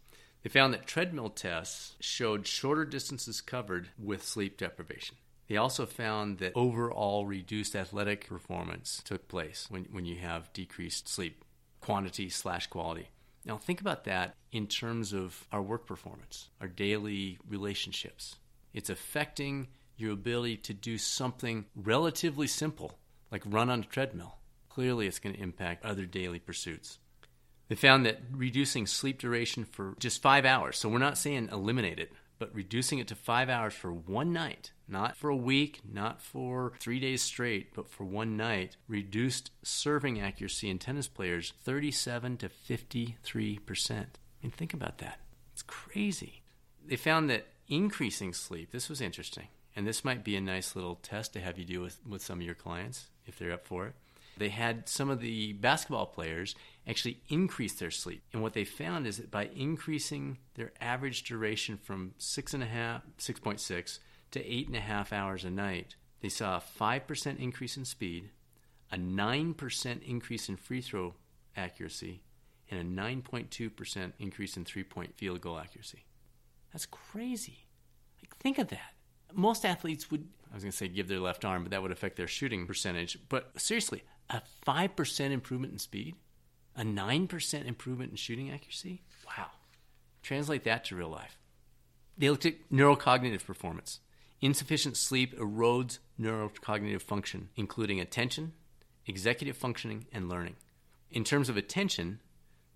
They 0.43 0.49
found 0.49 0.73
that 0.73 0.85
treadmill 0.85 1.29
tests 1.29 1.95
showed 1.99 2.47
shorter 2.47 2.83
distances 2.83 3.39
covered 3.39 3.89
with 3.97 4.25
sleep 4.25 4.57
deprivation. 4.57 5.15
They 5.47 5.57
also 5.57 5.85
found 5.85 6.39
that 6.39 6.53
overall 6.55 7.25
reduced 7.25 7.75
athletic 7.75 8.27
performance 8.27 9.01
took 9.03 9.27
place 9.27 9.67
when, 9.69 9.85
when 9.91 10.05
you 10.05 10.17
have 10.17 10.51
decreased 10.53 11.07
sleep 11.07 11.45
quantity 11.79 12.29
slash 12.29 12.67
quality. 12.67 13.09
Now, 13.45 13.57
think 13.57 13.79
about 13.79 14.03
that 14.03 14.35
in 14.51 14.67
terms 14.67 15.13
of 15.13 15.47
our 15.53 15.61
work 15.61 15.85
performance, 15.85 16.49
our 16.59 16.67
daily 16.67 17.37
relationships, 17.47 18.35
it's 18.73 18.89
affecting 18.89 19.67
your 19.95 20.11
ability 20.11 20.57
to 20.57 20.73
do 20.73 20.97
something 20.97 21.65
relatively 21.75 22.47
simple, 22.47 22.99
like 23.31 23.41
run 23.45 23.69
on 23.69 23.79
a 23.79 23.85
treadmill. 23.85 24.39
Clearly, 24.69 25.07
it's 25.07 25.19
going 25.19 25.33
to 25.33 25.41
impact 25.41 25.85
other 25.85 26.05
daily 26.05 26.39
pursuits. 26.39 26.99
They 27.69 27.75
found 27.75 28.05
that 28.05 28.21
reducing 28.31 28.85
sleep 28.85 29.19
duration 29.19 29.65
for 29.65 29.95
just 29.97 30.21
five 30.21 30.45
hours, 30.45 30.77
so 30.77 30.89
we're 30.89 30.99
not 30.99 31.17
saying 31.17 31.49
eliminate 31.51 31.99
it, 31.99 32.11
but 32.39 32.53
reducing 32.53 32.99
it 32.99 33.07
to 33.07 33.15
five 33.15 33.49
hours 33.49 33.73
for 33.73 33.91
one 33.91 34.31
night, 34.31 34.71
not 34.87 35.17
for 35.17 35.29
a 35.29 35.35
week, 35.35 35.81
not 35.91 36.21
for 36.21 36.73
three 36.79 36.99
days 36.99 37.21
straight, 37.21 37.73
but 37.73 37.89
for 37.89 38.03
one 38.03 38.37
night, 38.37 38.77
reduced 38.87 39.51
serving 39.63 40.19
accuracy 40.19 40.69
in 40.69 40.79
tennis 40.79 41.07
players 41.07 41.53
37 41.63 42.37
to 42.37 42.49
53%. 42.49 43.91
I 43.91 44.05
mean, 44.41 44.51
think 44.51 44.73
about 44.73 44.99
that. 44.99 45.19
It's 45.53 45.63
crazy. 45.63 46.41
They 46.85 46.95
found 46.95 47.29
that 47.29 47.47
increasing 47.67 48.33
sleep, 48.33 48.71
this 48.71 48.89
was 48.89 49.01
interesting. 49.01 49.47
And 49.75 49.85
this 49.85 50.03
might 50.03 50.23
be 50.23 50.35
a 50.35 50.41
nice 50.41 50.75
little 50.75 50.95
test 50.95 51.33
to 51.33 51.39
have 51.39 51.59
you 51.59 51.65
do 51.65 51.81
with, 51.81 51.99
with 52.07 52.23
some 52.23 52.39
of 52.39 52.45
your 52.45 52.55
clients 52.55 53.07
if 53.27 53.37
they're 53.37 53.51
up 53.51 53.67
for 53.67 53.87
it. 53.87 53.93
They 54.37 54.49
had 54.49 54.87
some 54.87 55.09
of 55.09 55.19
the 55.19 55.53
basketball 55.53 56.05
players 56.05 56.55
actually 56.87 57.19
increase 57.29 57.73
their 57.73 57.91
sleep. 57.91 58.23
And 58.33 58.41
what 58.41 58.53
they 58.53 58.63
found 58.63 59.07
is 59.07 59.17
that 59.17 59.31
by 59.31 59.49
increasing 59.55 60.37
their 60.55 60.71
average 60.79 61.23
duration 61.23 61.77
from 61.77 62.13
six 62.17 62.53
and 62.53 62.63
a 62.63 62.67
half, 62.67 63.01
6.6 63.19 63.99
to 64.37 64.45
eight 64.45 64.67
and 64.67 64.75
a 64.75 64.81
half 64.81 65.11
hours 65.11 65.43
a 65.43 65.49
night, 65.49 65.95
they 66.21 66.29
saw 66.29 66.57
a 66.57 66.61
5% 66.61 67.39
increase 67.39 67.77
in 67.77 67.85
speed, 67.85 68.29
a 68.91 68.97
9% 68.97 70.03
increase 70.03 70.49
in 70.49 70.55
free 70.55 70.81
throw 70.81 71.15
accuracy, 71.55 72.21
and 72.69 72.79
a 72.79 73.01
9.2% 73.01 74.13
increase 74.19 74.57
in 74.57 74.65
three 74.65 74.83
point 74.83 75.15
field 75.15 75.41
goal 75.41 75.57
accuracy. 75.57 76.05
That's 76.73 76.85
crazy. 76.85 77.67
Like, 78.21 78.35
think 78.37 78.57
of 78.57 78.67
that. 78.69 78.93
Most 79.33 79.65
athletes 79.65 80.09
would, 80.11 80.27
I 80.51 80.55
was 80.55 80.63
going 80.63 80.71
to 80.71 80.77
say 80.77 80.87
give 80.87 81.07
their 81.07 81.19
left 81.19 81.45
arm, 81.45 81.63
but 81.63 81.71
that 81.71 81.81
would 81.81 81.91
affect 81.91 82.17
their 82.17 82.27
shooting 82.27 82.65
percentage. 82.65 83.17
But 83.29 83.51
seriously, 83.57 84.03
a 84.29 84.41
5% 84.65 85.31
improvement 85.31 85.73
in 85.73 85.79
speed, 85.79 86.15
a 86.75 86.83
9% 86.83 87.65
improvement 87.65 88.11
in 88.11 88.17
shooting 88.17 88.51
accuracy. 88.51 89.01
Wow. 89.25 89.47
Translate 90.23 90.63
that 90.65 90.85
to 90.85 90.95
real 90.95 91.09
life. 91.09 91.37
They 92.17 92.29
looked 92.29 92.45
at 92.45 92.69
neurocognitive 92.71 93.45
performance. 93.45 93.99
Insufficient 94.39 94.95
sleep 94.97 95.37
erodes 95.37 95.97
neurocognitive 96.19 97.01
function, 97.01 97.49
including 97.55 97.99
attention, 97.99 98.53
executive 99.05 99.57
functioning, 99.57 100.05
and 100.11 100.29
learning. 100.29 100.55
In 101.09 101.23
terms 101.23 101.49
of 101.49 101.57
attention, 101.57 102.21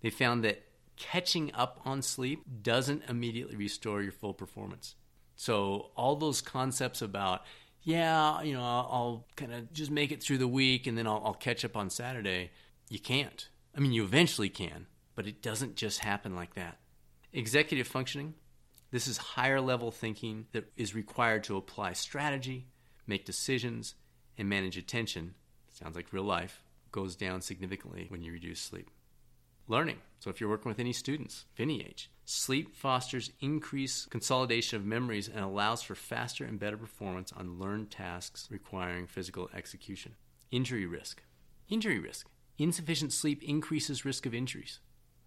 they 0.00 0.10
found 0.10 0.42
that 0.42 0.64
catching 0.96 1.54
up 1.54 1.80
on 1.84 2.02
sleep 2.02 2.44
doesn't 2.62 3.04
immediately 3.08 3.56
restore 3.56 4.02
your 4.02 4.12
full 4.12 4.34
performance. 4.34 4.96
So, 5.36 5.90
all 5.96 6.16
those 6.16 6.40
concepts 6.40 7.00
about, 7.00 7.42
yeah, 7.82 8.42
you 8.42 8.54
know, 8.54 8.62
I'll, 8.62 8.88
I'll 8.90 9.26
kind 9.36 9.52
of 9.52 9.72
just 9.72 9.90
make 9.90 10.12
it 10.12 10.22
through 10.22 10.38
the 10.38 10.48
week 10.48 10.86
and 10.86 10.96
then 10.98 11.06
I'll, 11.06 11.22
I'll 11.24 11.34
catch 11.34 11.64
up 11.64 11.76
on 11.76 11.90
Saturday, 11.90 12.50
you 12.88 12.98
can't. 12.98 13.48
I 13.76 13.80
mean, 13.80 13.92
you 13.92 14.04
eventually 14.04 14.48
can, 14.48 14.86
but 15.14 15.26
it 15.26 15.42
doesn't 15.42 15.76
just 15.76 16.00
happen 16.00 16.34
like 16.34 16.54
that. 16.54 16.78
Executive 17.32 17.86
functioning 17.86 18.34
this 18.92 19.08
is 19.08 19.16
higher 19.16 19.60
level 19.60 19.90
thinking 19.90 20.46
that 20.52 20.70
is 20.76 20.94
required 20.94 21.44
to 21.44 21.56
apply 21.56 21.94
strategy, 21.94 22.66
make 23.06 23.24
decisions, 23.24 23.94
and 24.36 24.48
manage 24.48 24.76
attention. 24.76 25.34
Sounds 25.70 25.96
like 25.96 26.12
real 26.12 26.24
life. 26.24 26.62
Goes 26.92 27.16
down 27.16 27.40
significantly 27.40 28.04
when 28.10 28.22
you 28.22 28.32
reduce 28.32 28.60
sleep. 28.60 28.90
Learning. 29.66 29.96
So 30.18 30.28
if 30.28 30.40
you're 30.40 30.50
working 30.50 30.68
with 30.68 30.78
any 30.78 30.92
students 30.92 31.46
of 31.54 31.60
any 31.60 31.80
age, 31.80 32.10
sleep 32.26 32.76
fosters 32.76 33.30
increased 33.40 34.10
consolidation 34.10 34.76
of 34.76 34.84
memories 34.84 35.26
and 35.26 35.42
allows 35.42 35.80
for 35.80 35.94
faster 35.94 36.44
and 36.44 36.60
better 36.60 36.76
performance 36.76 37.32
on 37.32 37.58
learned 37.58 37.90
tasks 37.90 38.48
requiring 38.50 39.06
physical 39.06 39.48
execution. 39.54 40.16
Injury 40.50 40.84
risk. 40.84 41.22
Injury 41.70 41.98
risk. 41.98 42.28
Insufficient 42.58 43.14
sleep 43.14 43.42
increases 43.42 44.04
risk 44.04 44.26
of 44.26 44.34
injuries. 44.34 44.80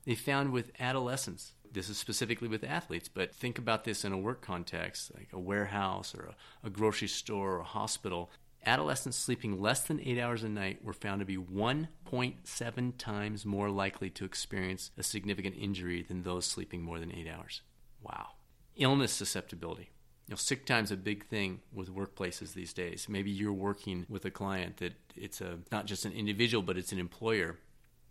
They 0.05 0.13
found 0.13 0.51
with 0.51 0.71
adolescents 0.79 1.53
this 1.75 1.89
is 1.89 1.97
specifically 1.97 2.47
with 2.47 2.63
athletes, 2.63 3.09
but 3.09 3.35
think 3.35 3.59
about 3.59 3.83
this 3.83 4.03
in 4.03 4.13
a 4.13 4.17
work 4.17 4.41
context, 4.41 5.13
like 5.13 5.27
a 5.31 5.39
warehouse 5.39 6.15
or 6.15 6.33
a, 6.63 6.67
a 6.67 6.69
grocery 6.71 7.09
store 7.09 7.57
or 7.57 7.59
a 7.59 7.63
hospital. 7.63 8.31
Adolescents 8.65 9.17
sleeping 9.17 9.61
less 9.61 9.81
than 9.81 9.99
eight 9.99 10.17
hours 10.17 10.43
a 10.43 10.49
night 10.49 10.83
were 10.83 10.93
found 10.93 11.19
to 11.19 11.25
be 11.25 11.37
1.7 11.37 12.97
times 12.97 13.45
more 13.45 13.69
likely 13.69 14.09
to 14.09 14.25
experience 14.25 14.89
a 14.97 15.03
significant 15.03 15.55
injury 15.55 16.01
than 16.01 16.23
those 16.23 16.45
sleeping 16.45 16.81
more 16.81 16.99
than 16.99 17.13
eight 17.13 17.27
hours. 17.27 17.61
Wow. 18.01 18.29
Illness 18.77 19.11
susceptibility. 19.11 19.91
You 20.27 20.31
know, 20.31 20.37
sick 20.37 20.65
time's 20.65 20.91
a 20.91 20.97
big 20.97 21.27
thing 21.27 21.59
with 21.71 21.93
workplaces 21.93 22.53
these 22.53 22.73
days. 22.73 23.07
Maybe 23.07 23.29
you're 23.29 23.53
working 23.53 24.07
with 24.09 24.25
a 24.25 24.31
client 24.31 24.77
that 24.77 24.93
it's 25.15 25.41
a 25.41 25.59
not 25.71 25.85
just 25.85 26.05
an 26.05 26.13
individual, 26.13 26.63
but 26.63 26.77
it's 26.77 26.91
an 26.91 26.99
employer, 26.99 27.59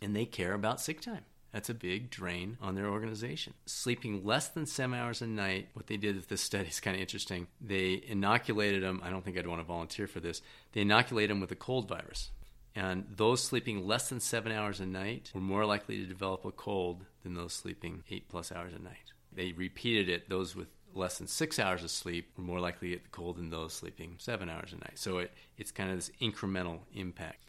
and 0.01 0.15
they 0.15 0.27
care 0.27 0.53
about 0.53 0.81
sick 0.81 1.01
time. 1.01 1.25
That's 1.55 1.71
a 1.71 1.75
big 1.75 2.11
drain 2.11 2.59
on 2.61 2.75
their 2.75 2.89
organization. 2.89 3.55
Sleeping 3.65 4.25
less 4.25 4.49
than 4.49 4.67
seven 4.67 4.99
hours 4.99 5.23
a 5.23 5.29
night, 5.29 5.69
what 5.75 5.87
they 5.87 5.97
did 5.97 6.17
with 6.17 6.27
this 6.27 6.41
study 6.41 6.67
is 6.67 6.81
kind 6.81 6.97
of 6.97 7.01
interesting. 7.01 7.47
They 7.61 8.03
inoculated 8.09 8.83
them, 8.83 9.01
I 9.05 9.11
don't 9.11 9.25
think 9.25 9.39
I'd 9.39 9.47
want 9.47 9.61
to 9.61 9.65
volunteer 9.65 10.09
for 10.09 10.19
this, 10.19 10.43
they 10.73 10.81
inoculated 10.81 11.31
them 11.31 11.41
with 11.41 11.53
a 11.53 11.55
cold 11.57 11.89
virus. 11.89 12.33
And 12.75 13.07
those 13.09 13.41
sleeping 13.41 13.87
less 13.87 14.09
than 14.09 14.19
seven 14.19 14.51
hours 14.51 14.81
a 14.81 14.87
night 14.87 15.31
were 15.33 15.41
more 15.41 15.65
likely 15.65 15.99
to 15.99 16.07
develop 16.07 16.45
a 16.45 16.51
cold 16.51 17.05
than 17.23 17.35
those 17.35 17.53
sleeping 17.53 18.03
eight 18.11 18.29
plus 18.29 18.51
hours 18.51 18.73
a 18.77 18.83
night. 18.83 19.13
They 19.33 19.53
repeated 19.53 20.09
it, 20.09 20.29
those 20.29 20.57
with 20.57 20.67
less 20.93 21.19
than 21.19 21.29
six 21.29 21.61
hours 21.61 21.85
of 21.85 21.93
sleep 21.93 22.33
were 22.37 22.43
more 22.43 22.59
likely 22.59 22.89
to 22.89 22.95
get 22.97 23.05
the 23.05 23.11
cold 23.11 23.37
than 23.37 23.51
those 23.51 23.75
sleeping 23.75 24.17
seven 24.19 24.49
hours 24.49 24.73
a 24.73 24.77
night. 24.77 24.97
So 24.97 25.19
it, 25.19 25.31
it's 25.57 25.71
kind 25.71 25.91
of 25.91 25.99
this 25.99 26.11
incremental 26.21 26.81
impact. 26.93 27.45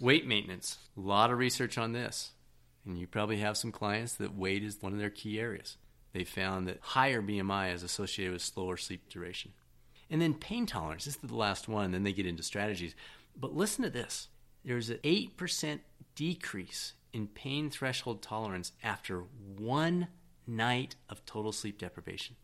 Weight 0.00 0.26
maintenance, 0.26 0.78
a 0.96 1.00
lot 1.00 1.30
of 1.30 1.38
research 1.38 1.78
on 1.78 1.92
this. 1.92 2.32
And 2.86 2.98
you 2.98 3.06
probably 3.06 3.38
have 3.38 3.56
some 3.56 3.72
clients 3.72 4.14
that 4.14 4.36
weight 4.36 4.62
is 4.62 4.80
one 4.80 4.92
of 4.92 4.98
their 4.98 5.10
key 5.10 5.40
areas. 5.40 5.76
They 6.12 6.24
found 6.24 6.68
that 6.68 6.78
higher 6.80 7.22
BMI 7.22 7.74
is 7.74 7.82
associated 7.82 8.32
with 8.32 8.42
slower 8.42 8.76
sleep 8.76 9.08
duration. 9.08 9.52
And 10.10 10.20
then 10.20 10.34
pain 10.34 10.66
tolerance, 10.66 11.06
this 11.06 11.16
is 11.16 11.20
the 11.20 11.34
last 11.34 11.66
one, 11.66 11.92
then 11.92 12.04
they 12.04 12.12
get 12.12 12.26
into 12.26 12.42
strategies. 12.42 12.94
But 13.36 13.56
listen 13.56 13.84
to 13.84 13.90
this 13.90 14.28
there's 14.64 14.90
an 14.90 14.98
8% 15.04 15.80
decrease 16.14 16.94
in 17.12 17.26
pain 17.28 17.70
threshold 17.70 18.22
tolerance 18.22 18.72
after 18.82 19.24
one 19.58 20.08
night 20.46 20.96
of 21.08 21.24
total 21.26 21.52
sleep 21.52 21.78
deprivation. 21.78 22.36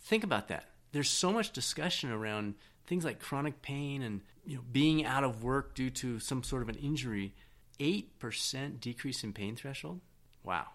Think 0.00 0.24
about 0.24 0.48
that. 0.48 0.70
There's 0.92 1.10
so 1.10 1.32
much 1.32 1.52
discussion 1.52 2.10
around 2.10 2.54
things 2.86 3.04
like 3.04 3.20
chronic 3.20 3.62
pain 3.62 4.02
and 4.02 4.22
you 4.44 4.56
know, 4.56 4.62
being 4.72 5.04
out 5.04 5.24
of 5.24 5.42
work 5.42 5.74
due 5.74 5.90
to 5.90 6.18
some 6.18 6.42
sort 6.42 6.62
of 6.62 6.68
an 6.68 6.76
injury 6.76 7.34
8% 7.80 8.80
decrease 8.80 9.24
in 9.24 9.32
pain 9.32 9.56
threshold? 9.56 10.00
Wow. 10.44 10.66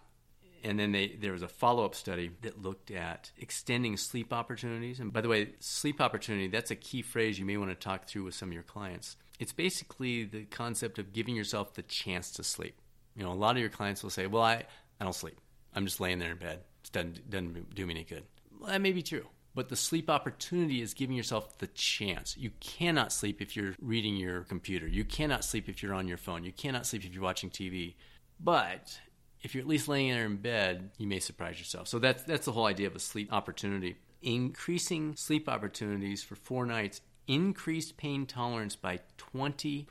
And 0.64 0.80
then 0.80 0.94
they, 0.94 1.08
there 1.20 1.34
was 1.34 1.42
a 1.42 1.48
follow 1.48 1.84
up 1.84 1.94
study 1.94 2.32
that 2.42 2.62
looked 2.62 2.90
at 2.90 3.32
extending 3.38 3.98
sleep 3.98 4.32
opportunities. 4.32 5.02
And 5.02 5.12
by 5.12 5.20
the 5.20 5.28
way, 5.28 5.50
sleep 5.60 6.00
opportunity, 6.00 6.48
that's 6.48 6.72
a 6.72 6.76
key 6.76 7.02
phrase 7.02 7.38
you 7.38 7.46
may 7.46 7.58
want 7.58 7.72
to 7.72 7.76
talk 7.76 8.08
through 8.08 8.24
with 8.24 8.36
some 8.36 8.50
of 8.50 8.54
your 8.54 8.64
clients. 8.64 9.18
It's 9.40 9.52
basically 9.52 10.24
the 10.24 10.46
concept 10.46 11.00
of 11.00 11.12
giving 11.12 11.36
yourself 11.36 11.74
the 11.74 11.82
chance 11.82 12.32
to 12.32 12.44
sleep. 12.44 12.80
You 13.16 13.24
know, 13.24 13.32
a 13.32 13.34
lot 13.34 13.56
of 13.56 13.62
your 13.62 13.70
clients 13.70 14.04
will 14.04 14.10
say, 14.10 14.26
Well, 14.26 14.42
I, 14.42 14.64
I 15.00 15.04
don't 15.04 15.14
sleep. 15.14 15.38
I'm 15.76 15.86
just 15.86 16.00
laying 16.00 16.20
there 16.20 16.32
in 16.32 16.38
bed. 16.38 16.62
It 16.86 16.92
doesn't, 16.92 17.30
doesn't 17.30 17.76
do 17.76 17.86
me 17.86 17.94
any 17.96 18.04
good. 18.04 18.24
Well, 18.58 18.70
that 18.70 18.82
may 18.82 18.94
be 18.94 19.04
true. 19.04 19.26
But 19.56 19.70
the 19.70 19.76
sleep 19.76 20.10
opportunity 20.10 20.82
is 20.82 20.94
giving 20.94 21.16
yourself 21.16 21.58
the 21.60 21.68
chance. 21.68 22.36
You 22.38 22.52
cannot 22.60 23.14
sleep 23.14 23.42
if 23.42 23.56
you're 23.56 23.76
reading 23.80 24.16
your 24.16 24.42
computer. 24.42 24.88
You 24.88 25.06
cannot 25.06 25.46
sleep 25.46 25.70
if 25.70 25.84
you're 25.84 25.94
on 25.94 26.08
your 26.08 26.18
phone. 26.18 26.44
You 26.44 26.52
cannot 26.52 26.88
sleep 26.88 27.06
if 27.06 27.14
you're 27.14 27.22
watching 27.22 27.52
TV. 27.52 27.94
But 28.40 29.00
if 29.42 29.54
you're 29.54 29.62
at 29.62 29.68
least 29.68 29.88
laying 29.88 30.12
there 30.12 30.26
in 30.26 30.38
bed, 30.38 30.92
you 30.98 31.08
may 31.08 31.20
surprise 31.20 31.60
yourself. 31.60 31.88
So 31.88 32.00
that's 32.00 32.24
that's 32.24 32.46
the 32.46 32.52
whole 32.52 32.66
idea 32.66 32.88
of 32.88 32.96
a 32.96 33.00
sleep 33.00 33.32
opportunity. 33.32 33.98
Increasing 34.22 35.16
sleep 35.16 35.48
opportunities 35.48 36.24
for 36.24 36.36
four 36.36 36.66
nights 36.66 37.02
increased 37.28 37.98
pain 37.98 38.26
tolerance 38.26 38.76
by 38.76 39.00
20%. 39.18 39.88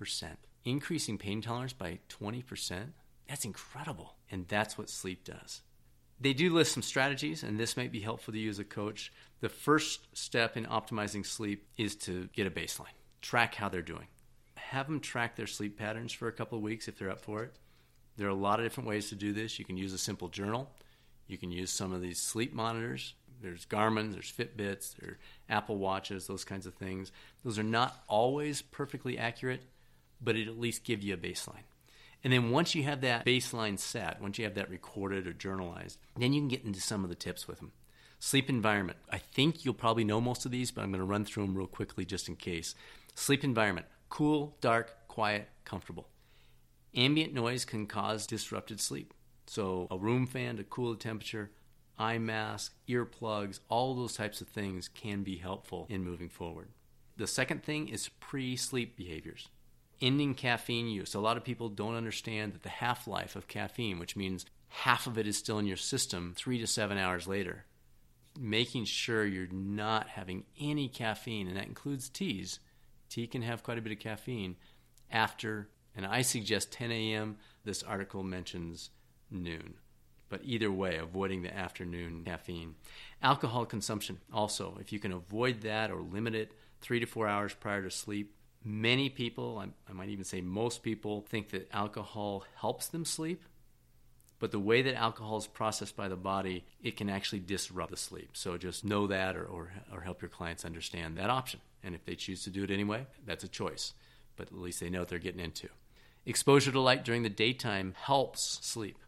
Increasing 0.65 1.19
pain 1.19 1.41
tolerance 1.41 1.73
by 1.73 1.99
20%? 2.09 2.93
That's 3.29 3.45
incredible. 3.45 4.17
And 4.31 4.47
that's 4.49 4.77
what 4.77 4.91
sleep 4.91 5.25
does. 5.25 5.63
They 6.23 6.35
do 6.35 6.55
list 6.55 6.73
some 6.73 6.85
strategies, 6.85 7.43
and 7.43 7.59
this 7.59 7.77
might 7.77 7.91
be 7.91 7.99
helpful 7.99 8.33
to 8.33 8.39
you 8.39 8.49
as 8.49 8.61
a 8.61 8.65
coach. 8.65 9.13
The 9.41 9.49
first 9.49 10.17
step 10.17 10.57
in 10.57 10.67
optimizing 10.67 11.27
sleep 11.27 11.67
is 11.77 11.97
to 11.97 12.29
get 12.33 12.47
a 12.47 12.51
baseline, 12.51 12.95
track 13.21 13.57
how 13.57 13.69
they're 13.69 13.83
doing. 13.83 14.07
Have 14.57 14.87
them 14.87 15.01
track 15.01 15.35
their 15.35 15.49
sleep 15.49 15.77
patterns 15.77 16.13
for 16.13 16.29
a 16.29 16.33
couple 16.33 16.57
of 16.57 16.63
weeks 16.63 16.87
if 16.87 16.97
they're 16.97 17.11
up 17.11 17.21
for 17.21 17.43
it. 17.43 17.57
There 18.17 18.29
are 18.29 18.31
a 18.31 18.35
lot 18.35 18.61
of 18.61 18.65
different 18.65 18.89
ways 18.89 19.09
to 19.09 19.17
do 19.17 19.33
this. 19.33 19.59
You 19.59 19.65
can 19.65 19.77
use 19.77 19.93
a 19.93 19.99
simple 19.99 20.29
journal, 20.29 20.71
you 21.27 21.39
can 21.39 21.51
use 21.51 21.73
some 21.73 21.93
of 21.93 22.01
these 22.01 22.21
sleep 22.21 22.53
monitors. 22.53 23.15
There's 23.41 23.67
Garmin, 23.67 24.13
there's 24.13 24.31
Fitbits, 24.31 24.95
there's 24.95 25.17
Apple 25.49 25.77
Watches, 25.77 26.29
those 26.29 26.45
kinds 26.45 26.67
of 26.67 26.75
things. 26.75 27.11
Those 27.45 27.59
are 27.59 27.65
not 27.65 28.01
always 28.07 28.63
perfectly 28.63 29.19
accurate, 29.19 29.63
but 30.21 30.37
it 30.37 30.47
at 30.47 30.61
least 30.61 30.85
give 30.85 31.03
you 31.03 31.15
a 31.15 31.17
baseline. 31.17 31.65
And 32.25 32.33
then 32.33 32.51
once 32.51 32.75
you 32.75 32.85
have 32.85 33.01
that 33.01 33.27
baseline 33.27 33.79
set, 33.79 34.21
once 34.21 34.39
you 34.39 34.45
have 34.45 34.55
that 34.55 34.71
recorded 34.71 35.27
or 35.27 35.33
journalized, 35.33 35.99
then 36.17 36.33
you 36.33 36.41
can 36.41 36.49
get 36.49 36.65
into 36.65 36.81
some 36.81 37.03
of 37.03 37.11
the 37.11 37.17
tips 37.17 37.49
with 37.49 37.59
them. 37.59 37.73
Sleep 38.21 38.49
environment. 38.49 38.99
I 39.11 39.19
think 39.19 39.65
you'll 39.65 39.75
probably 39.75 40.05
know 40.05 40.21
most 40.21 40.47
of 40.47 40.53
these, 40.53 40.71
but 40.71 40.83
I'm 40.83 40.93
going 40.93 41.01
to 41.01 41.05
run 41.05 41.25
through 41.25 41.47
them 41.47 41.59
real 41.59 41.67
quickly 41.67 42.05
just 42.05 42.29
in 42.29 42.37
case. 42.37 42.75
Sleep 43.15 43.43
environment 43.43 43.87
cool, 44.09 44.57
dark, 44.61 45.09
quiet, 45.09 45.49
comfortable. 45.65 46.07
Ambient 46.95 47.33
noise 47.33 47.65
can 47.65 47.87
cause 47.87 48.27
disrupted 48.27 48.79
sleep. 48.79 49.15
So, 49.47 49.89
a 49.91 49.97
room 49.97 50.27
fan 50.27 50.59
to 50.59 50.65
cool 50.65 50.93
the 50.93 50.99
temperature, 50.99 51.51
eye 51.99 52.19
mask, 52.19 52.75
earplugs, 52.89 53.61
all 53.69 53.95
those 53.95 54.15
types 54.15 54.41
of 54.43 54.49
things 54.49 54.89
can 54.89 55.23
be 55.23 55.39
helpful 55.39 55.87
in 55.89 56.05
moving 56.05 56.29
forward. 56.29 56.69
The 57.17 57.27
second 57.27 57.65
thing 57.65 57.89
is 57.89 58.09
pre 58.21 58.55
sleep 58.57 58.97
behaviors 58.97 59.49
ending 60.03 60.35
caffeine 60.35 60.89
use. 60.89 61.15
A 61.15 61.21
lot 61.21 61.37
of 61.37 61.45
people 61.45 61.69
don't 61.69 61.95
understand 61.95 62.53
that 62.53 62.63
the 62.63 62.69
half 62.69 63.07
life 63.07 63.37
of 63.37 63.49
caffeine, 63.49 63.99
which 63.99 64.17
means 64.17 64.45
half 64.69 65.07
of 65.07 65.17
it 65.17 65.27
is 65.27 65.39
still 65.39 65.59
in 65.59 65.67
your 65.67 65.77
system 65.77 66.35
three 66.37 66.59
to 66.59 66.67
seven 66.67 66.99
hours 66.99 67.29
later. 67.29 67.65
Making 68.39 68.85
sure 68.85 69.25
you're 69.25 69.47
not 69.47 70.09
having 70.09 70.45
any 70.61 70.89
caffeine, 70.89 71.47
and 71.47 71.57
that 71.57 71.69
includes 71.69 72.09
teas. 72.09 72.59
Tea 73.09 73.27
can 73.27 73.43
have 73.43 73.63
quite 73.63 73.79
a 73.79 73.83
bit 73.83 73.93
of 73.93 73.99
caffeine 73.99 74.57
after, 75.11 75.69
and 75.95 76.05
I 76.05 76.23
suggest 76.23 76.73
10 76.73 76.91
a.m. 76.91 77.37
This 77.65 77.83
article 77.83 78.23
mentions 78.23 78.91
noon. 79.31 79.75
But 80.29 80.41
either 80.45 80.73
way, 80.73 80.97
avoiding 80.97 81.43
the 81.43 81.55
afternoon 81.55 82.23
caffeine. 82.25 82.75
Alcohol 83.23 83.67
consumption, 83.67 84.19
also, 84.33 84.79
if 84.81 84.91
you 84.91 84.99
can 84.99 85.13
avoid 85.13 85.61
that 85.61 85.91
or 85.91 86.01
limit 86.01 86.35
it 86.35 86.53
three 86.81 87.01
to 87.01 87.07
four 87.07 87.29
hours 87.29 87.53
prior 87.53 87.83
to 87.83 87.91
sleep, 87.91 88.35
Many 88.65 89.09
people, 89.09 89.63
I, 89.89 89.93
might 89.93 90.09
even 90.09 90.25
say 90.25 90.41
most 90.41 90.83
people, 90.83 91.23
think 91.23 91.51
that 91.51 91.69
alcohol 91.73 92.45
helps 92.57 92.89
them 92.89 93.05
sleep. 93.05 93.43
But 94.39 94.51
the 94.51 94.61
way 94.61 94.83
that 94.83 94.95
alcohol 94.95 95.37
is 95.37 95.47
processed 95.47 95.97
by 95.97 96.09
the 96.09 96.17
body, 96.17 96.65
it 96.83 96.97
can 96.97 97.09
actually 97.09 97.41
disrupt 97.41 97.91
the 97.91 97.97
sleep. 97.97 98.31
So 98.33 98.57
just 98.57 98.85
know 98.85 99.07
that 99.07 99.37
or, 99.37 99.45
or, 99.45 99.73
or 99.93 100.01
help 100.01 100.21
your 100.21 100.29
clients 100.29 100.65
understand 100.65 101.17
that 101.17 101.31
option. 101.31 101.61
And 101.85 101.95
if 101.95 102.05
they 102.05 102.15
choose 102.15 102.43
to 102.45 102.51
do 102.51 102.65
it 102.65 102.71
anyway, 102.71 103.07
that's 103.25 103.45
a 103.45 103.49
choice. 103.49 103.93
But 104.37 104.49
at 104.49 104.59
least 104.59 104.81
they 104.81 104.91
know 104.91 105.01
what 105.01 105.09
they're 105.09 105.19
getting 105.19 105.41
into. 105.41 105.69
Exposure 106.27 106.73
to 106.73 106.81
light 106.81 107.05
during 107.05 107.23
the 107.23 107.29
daytime 107.29 107.95
helps 107.97 108.59
sleep. 108.63 108.99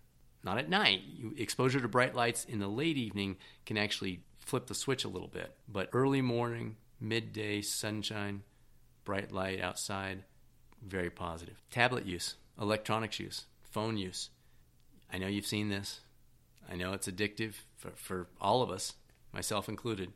Not 0.43 0.59
at 0.59 0.69
night. 0.69 1.01
Exposure 1.37 1.81
to 1.81 1.89
bright 1.89 2.15
lights 2.15 2.45
in 2.45 2.59
the 2.59 2.69
late 2.69 2.97
evening 2.97 3.37
can 3.67 3.79
actually 3.79 4.21
flip 4.39 4.67
the 4.67 4.75
switch 4.75 5.05
a 5.05 5.09
little 5.09 5.29
bit. 5.29 5.57
But 5.69 5.89
early 5.93 6.21
morning, 6.21 6.77
midday, 7.01 7.63
sunshine, 7.63 8.43
bright 9.05 9.33
light 9.33 9.61
outside, 9.61 10.25
very 10.83 11.11
positive. 11.11 11.63
Tablet 11.71 12.07
use, 12.07 12.37
electronics 12.61 13.19
use, 13.19 13.45
phone 13.63 13.97
use. 13.97 14.31
I 15.13 15.19
know 15.19 15.27
you've 15.27 15.47
seen 15.47 15.69
this. 15.69 16.01
I 16.71 16.77
know 16.77 16.93
it's 16.93 17.09
addictive 17.09 17.55
for, 17.77 17.91
for 17.95 18.29
all 18.41 18.63
of 18.63 18.71
us, 18.71 18.95
myself 19.33 19.69
included. 19.69 20.13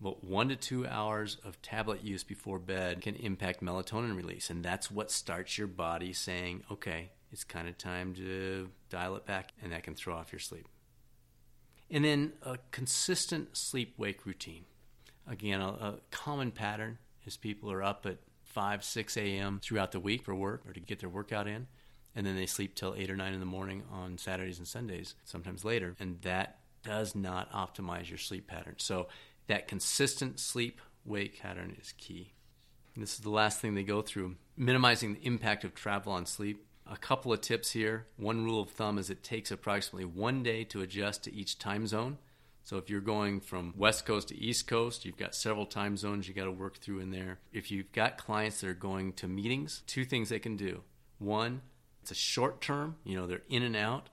But 0.00 0.24
one 0.24 0.48
to 0.48 0.56
two 0.56 0.86
hours 0.86 1.36
of 1.44 1.60
tablet 1.60 2.02
use 2.02 2.24
before 2.24 2.58
bed 2.58 3.02
can 3.02 3.16
impact 3.16 3.62
melatonin 3.62 4.16
release. 4.16 4.48
And 4.48 4.64
that's 4.64 4.90
what 4.90 5.10
starts 5.10 5.58
your 5.58 5.66
body 5.66 6.12
saying, 6.12 6.62
okay, 6.70 7.10
it's 7.30 7.44
kind 7.44 7.68
of 7.68 7.76
time 7.76 8.14
to 8.14 8.70
dial 8.88 9.16
it 9.16 9.26
back. 9.26 9.52
And 9.62 9.72
that 9.72 9.82
can 9.82 9.94
throw 9.94 10.14
off 10.14 10.32
your 10.32 10.40
sleep. 10.40 10.66
And 11.90 12.04
then 12.04 12.32
a 12.42 12.58
consistent 12.70 13.56
sleep 13.56 13.94
wake 13.98 14.24
routine. 14.24 14.64
Again, 15.28 15.60
a, 15.60 15.68
a 15.68 15.94
common 16.10 16.50
pattern 16.50 16.98
is 17.26 17.36
people 17.36 17.70
are 17.70 17.82
up 17.82 18.06
at 18.06 18.18
5, 18.44 18.84
6 18.84 19.16
a.m. 19.16 19.60
throughout 19.62 19.92
the 19.92 20.00
week 20.00 20.24
for 20.24 20.34
work 20.34 20.62
or 20.66 20.72
to 20.72 20.80
get 20.80 21.00
their 21.00 21.08
workout 21.08 21.46
in. 21.46 21.66
And 22.14 22.26
then 22.26 22.34
they 22.34 22.46
sleep 22.46 22.74
till 22.74 22.94
8 22.96 23.10
or 23.10 23.16
9 23.16 23.32
in 23.32 23.40
the 23.40 23.46
morning 23.46 23.84
on 23.92 24.18
Saturdays 24.18 24.58
and 24.58 24.66
Sundays, 24.66 25.14
sometimes 25.24 25.64
later. 25.64 25.94
And 26.00 26.20
that 26.22 26.58
does 26.82 27.14
not 27.14 27.52
optimize 27.52 28.08
your 28.08 28.18
sleep 28.18 28.48
pattern. 28.48 28.74
So 28.78 29.06
that 29.46 29.68
consistent 29.68 30.40
sleep 30.40 30.80
wake 31.04 31.40
pattern 31.40 31.76
is 31.80 31.92
key. 31.92 32.32
And 32.94 33.02
this 33.02 33.14
is 33.14 33.20
the 33.20 33.30
last 33.30 33.60
thing 33.60 33.74
they 33.74 33.84
go 33.84 34.02
through 34.02 34.36
minimizing 34.56 35.14
the 35.14 35.26
impact 35.26 35.64
of 35.64 35.74
travel 35.74 36.12
on 36.12 36.26
sleep. 36.26 36.66
A 36.86 36.96
couple 36.96 37.32
of 37.32 37.40
tips 37.40 37.70
here. 37.70 38.06
One 38.16 38.44
rule 38.44 38.60
of 38.60 38.70
thumb 38.70 38.98
is 38.98 39.10
it 39.10 39.22
takes 39.22 39.50
approximately 39.50 40.04
one 40.04 40.42
day 40.42 40.64
to 40.64 40.82
adjust 40.82 41.24
to 41.24 41.34
each 41.34 41.58
time 41.58 41.86
zone. 41.86 42.18
So 42.62 42.76
if 42.76 42.88
you're 42.90 43.00
going 43.00 43.40
from 43.40 43.74
West 43.76 44.06
Coast 44.06 44.28
to 44.28 44.38
East 44.38 44.66
Coast, 44.66 45.04
you've 45.04 45.16
got 45.16 45.34
several 45.34 45.66
time 45.66 45.96
zones 45.96 46.28
you 46.28 46.34
got 46.34 46.44
to 46.44 46.52
work 46.52 46.78
through 46.78 47.00
in 47.00 47.10
there. 47.10 47.38
If 47.52 47.70
you've 47.70 47.90
got 47.92 48.18
clients 48.18 48.60
that 48.60 48.68
are 48.70 48.74
going 48.74 49.14
to 49.14 49.28
meetings, 49.28 49.82
two 49.86 50.04
things 50.04 50.28
they 50.28 50.38
can 50.38 50.56
do. 50.56 50.82
One, 51.18 51.62
it's 52.02 52.10
a 52.10 52.14
short 52.14 52.60
term, 52.60 52.96
you 53.04 53.16
know, 53.16 53.26
they're 53.26 53.42
in 53.48 53.62
and 53.62 53.76
out. 53.76 54.08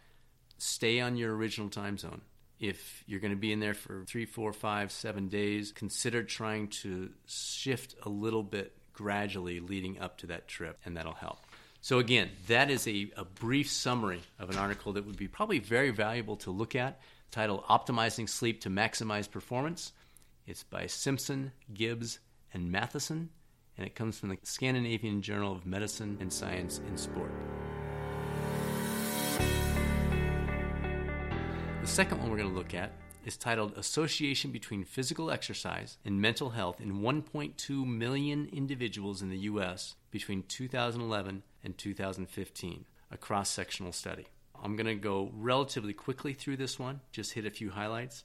Stay 0.57 0.99
on 0.99 1.17
your 1.17 1.35
original 1.35 1.69
time 1.69 1.97
zone. 1.97 2.21
If 2.59 3.03
you're 3.05 3.19
going 3.19 3.31
to 3.31 3.37
be 3.37 3.51
in 3.51 3.59
there 3.59 3.75
for 3.75 4.03
three, 4.07 4.25
four, 4.25 4.51
five, 4.51 4.91
seven 4.91 5.27
days, 5.27 5.71
consider 5.71 6.23
trying 6.23 6.69
to 6.69 7.11
shift 7.27 7.95
a 8.03 8.09
little 8.09 8.41
bit 8.41 8.75
gradually 8.93 9.59
leading 9.59 9.99
up 9.99 10.17
to 10.17 10.27
that 10.27 10.47
trip, 10.47 10.79
and 10.83 10.97
that'll 10.97 11.13
help. 11.13 11.45
So, 11.81 11.99
again, 11.99 12.31
that 12.47 12.71
is 12.71 12.87
a, 12.87 13.11
a 13.15 13.23
brief 13.23 13.69
summary 13.69 14.21
of 14.39 14.49
an 14.49 14.57
article 14.57 14.93
that 14.93 15.05
would 15.05 15.17
be 15.17 15.27
probably 15.27 15.59
very 15.59 15.91
valuable 15.91 16.35
to 16.37 16.51
look 16.51 16.75
at 16.75 16.99
titled 17.31 17.63
Optimizing 17.65 18.29
Sleep 18.29 18.61
to 18.61 18.69
Maximize 18.69 19.29
Performance. 19.29 19.93
It's 20.45 20.63
by 20.63 20.87
Simpson, 20.87 21.51
Gibbs, 21.73 22.19
and 22.53 22.71
Matheson, 22.71 23.29
and 23.77 23.85
it 23.85 23.95
comes 23.95 24.17
from 24.17 24.29
the 24.29 24.37
Scandinavian 24.43 25.21
Journal 25.21 25.53
of 25.53 25.65
Medicine 25.65 26.17
and 26.19 26.31
Science 26.31 26.79
in 26.87 26.97
Sport. 26.97 27.31
The 31.81 31.87
second 31.87 32.19
one 32.19 32.29
we're 32.29 32.37
going 32.37 32.49
to 32.49 32.55
look 32.55 32.73
at 32.73 32.91
is 33.25 33.37
titled 33.37 33.77
Association 33.77 34.51
Between 34.51 34.85
Physical 34.85 35.29
Exercise 35.29 35.97
and 36.05 36.21
Mental 36.21 36.51
Health 36.51 36.79
in 36.79 37.01
1.2 37.01 37.85
Million 37.85 38.49
Individuals 38.53 39.21
in 39.21 39.29
the 39.29 39.37
U.S. 39.39 39.95
between 40.11 40.43
2011 40.43 41.43
and 41.63 41.77
2015, 41.77 42.85
a 43.11 43.17
cross 43.17 43.49
sectional 43.49 43.91
study. 43.91 44.27
I'm 44.63 44.75
going 44.75 44.87
to 44.87 44.95
go 44.95 45.31
relatively 45.33 45.93
quickly 45.93 46.33
through 46.33 46.57
this 46.57 46.79
one, 46.79 47.01
just 47.11 47.33
hit 47.33 47.45
a 47.45 47.51
few 47.51 47.69
highlights, 47.69 48.23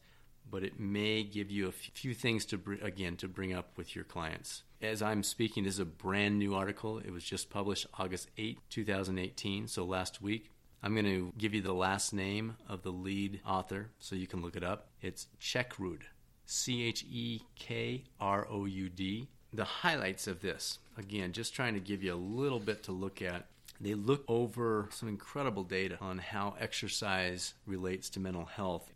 but 0.51 0.63
it 0.63 0.79
may 0.79 1.23
give 1.23 1.51
you 1.51 1.69
a 1.69 1.73
few 1.73 2.15
things 2.15 2.45
to 2.47 2.61
again 2.83 3.17
to 3.17 3.29
bring 3.29 3.53
up 3.53 3.77
with 3.77 3.95
your 3.95 4.05
clients. 4.05 4.63
As 4.81 5.01
I'm 5.01 5.23
speaking, 5.23 5.65
this 5.65 5.75
is 5.75 5.79
a 5.79 5.85
brand 5.85 6.39
new 6.39 6.55
article. 6.55 6.99
It 6.99 7.13
was 7.13 7.25
just 7.25 7.51
published 7.51 7.87
August 7.99 8.29
8, 8.37 8.59
2018, 8.69 9.69
so 9.69 9.85
last 9.85 10.21
week. 10.21 10.51
I'm 10.83 10.95
going 10.95 11.07
to 11.07 11.33
give 11.39 11.55
you 11.55 11.63
the 11.63 11.73
last 11.73 12.13
name 12.13 12.57
of 12.69 12.83
the 12.83 12.91
lead 12.91 13.41
author 13.47 13.91
so 14.01 14.17
you 14.17 14.27
can 14.27 14.43
look 14.43 14.57
it 14.57 14.65
up. 14.65 14.89
It's 15.01 15.29
Chekroud, 15.41 16.01
C 16.45 16.83
H 16.83 17.05
E 17.09 17.43
K 17.55 18.03
R 18.19 18.49
O 18.51 18.65
U 18.65 18.89
D. 18.89 19.29
The 19.53 19.65
highlights 19.65 20.27
of 20.27 20.41
this, 20.41 20.81
again, 20.97 21.33
just 21.33 21.55
trying 21.55 21.75
to 21.75 21.81
give 21.81 22.03
you 22.03 22.15
a 22.15 22.17
little 22.17 22.59
bit 22.59 22.83
to 22.85 22.93
look 22.93 23.23
at 23.23 23.47
they 23.83 23.95
look 23.95 24.25
over 24.29 24.89
some 24.91 25.09
incredible 25.09 25.65
data 25.65 25.99
on 26.01 26.19
how 26.19 26.55
exercise 26.59 27.55
relates 27.67 28.09
to 28.11 28.21
mental 28.21 28.45
health. 28.45 28.93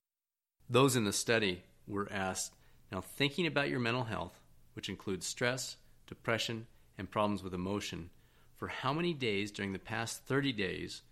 Those 0.71 0.97
in 0.97 1.05
the 1.05 1.13
study 1.13 1.65
were 1.87 2.09
asked 2.11 2.53
now, 2.93 3.01
thinking 3.01 3.47
about 3.47 3.69
your 3.69 3.81
mental 3.81 4.05
health, 4.05 4.41
which 4.75 4.89
includes 4.89 5.27
stress, 5.27 5.77
depression, 6.07 6.67
and 6.97 7.11
problems 7.11 7.43
with 7.43 7.55
emotion, 7.55 8.11
for 8.57 8.69
how 8.69 8.93
many 8.93 9.13
days 9.13 9.51
during 9.51 9.73
the 9.73 9.79
past 9.79 10.25
30 10.27 10.53
days 10.53 11.03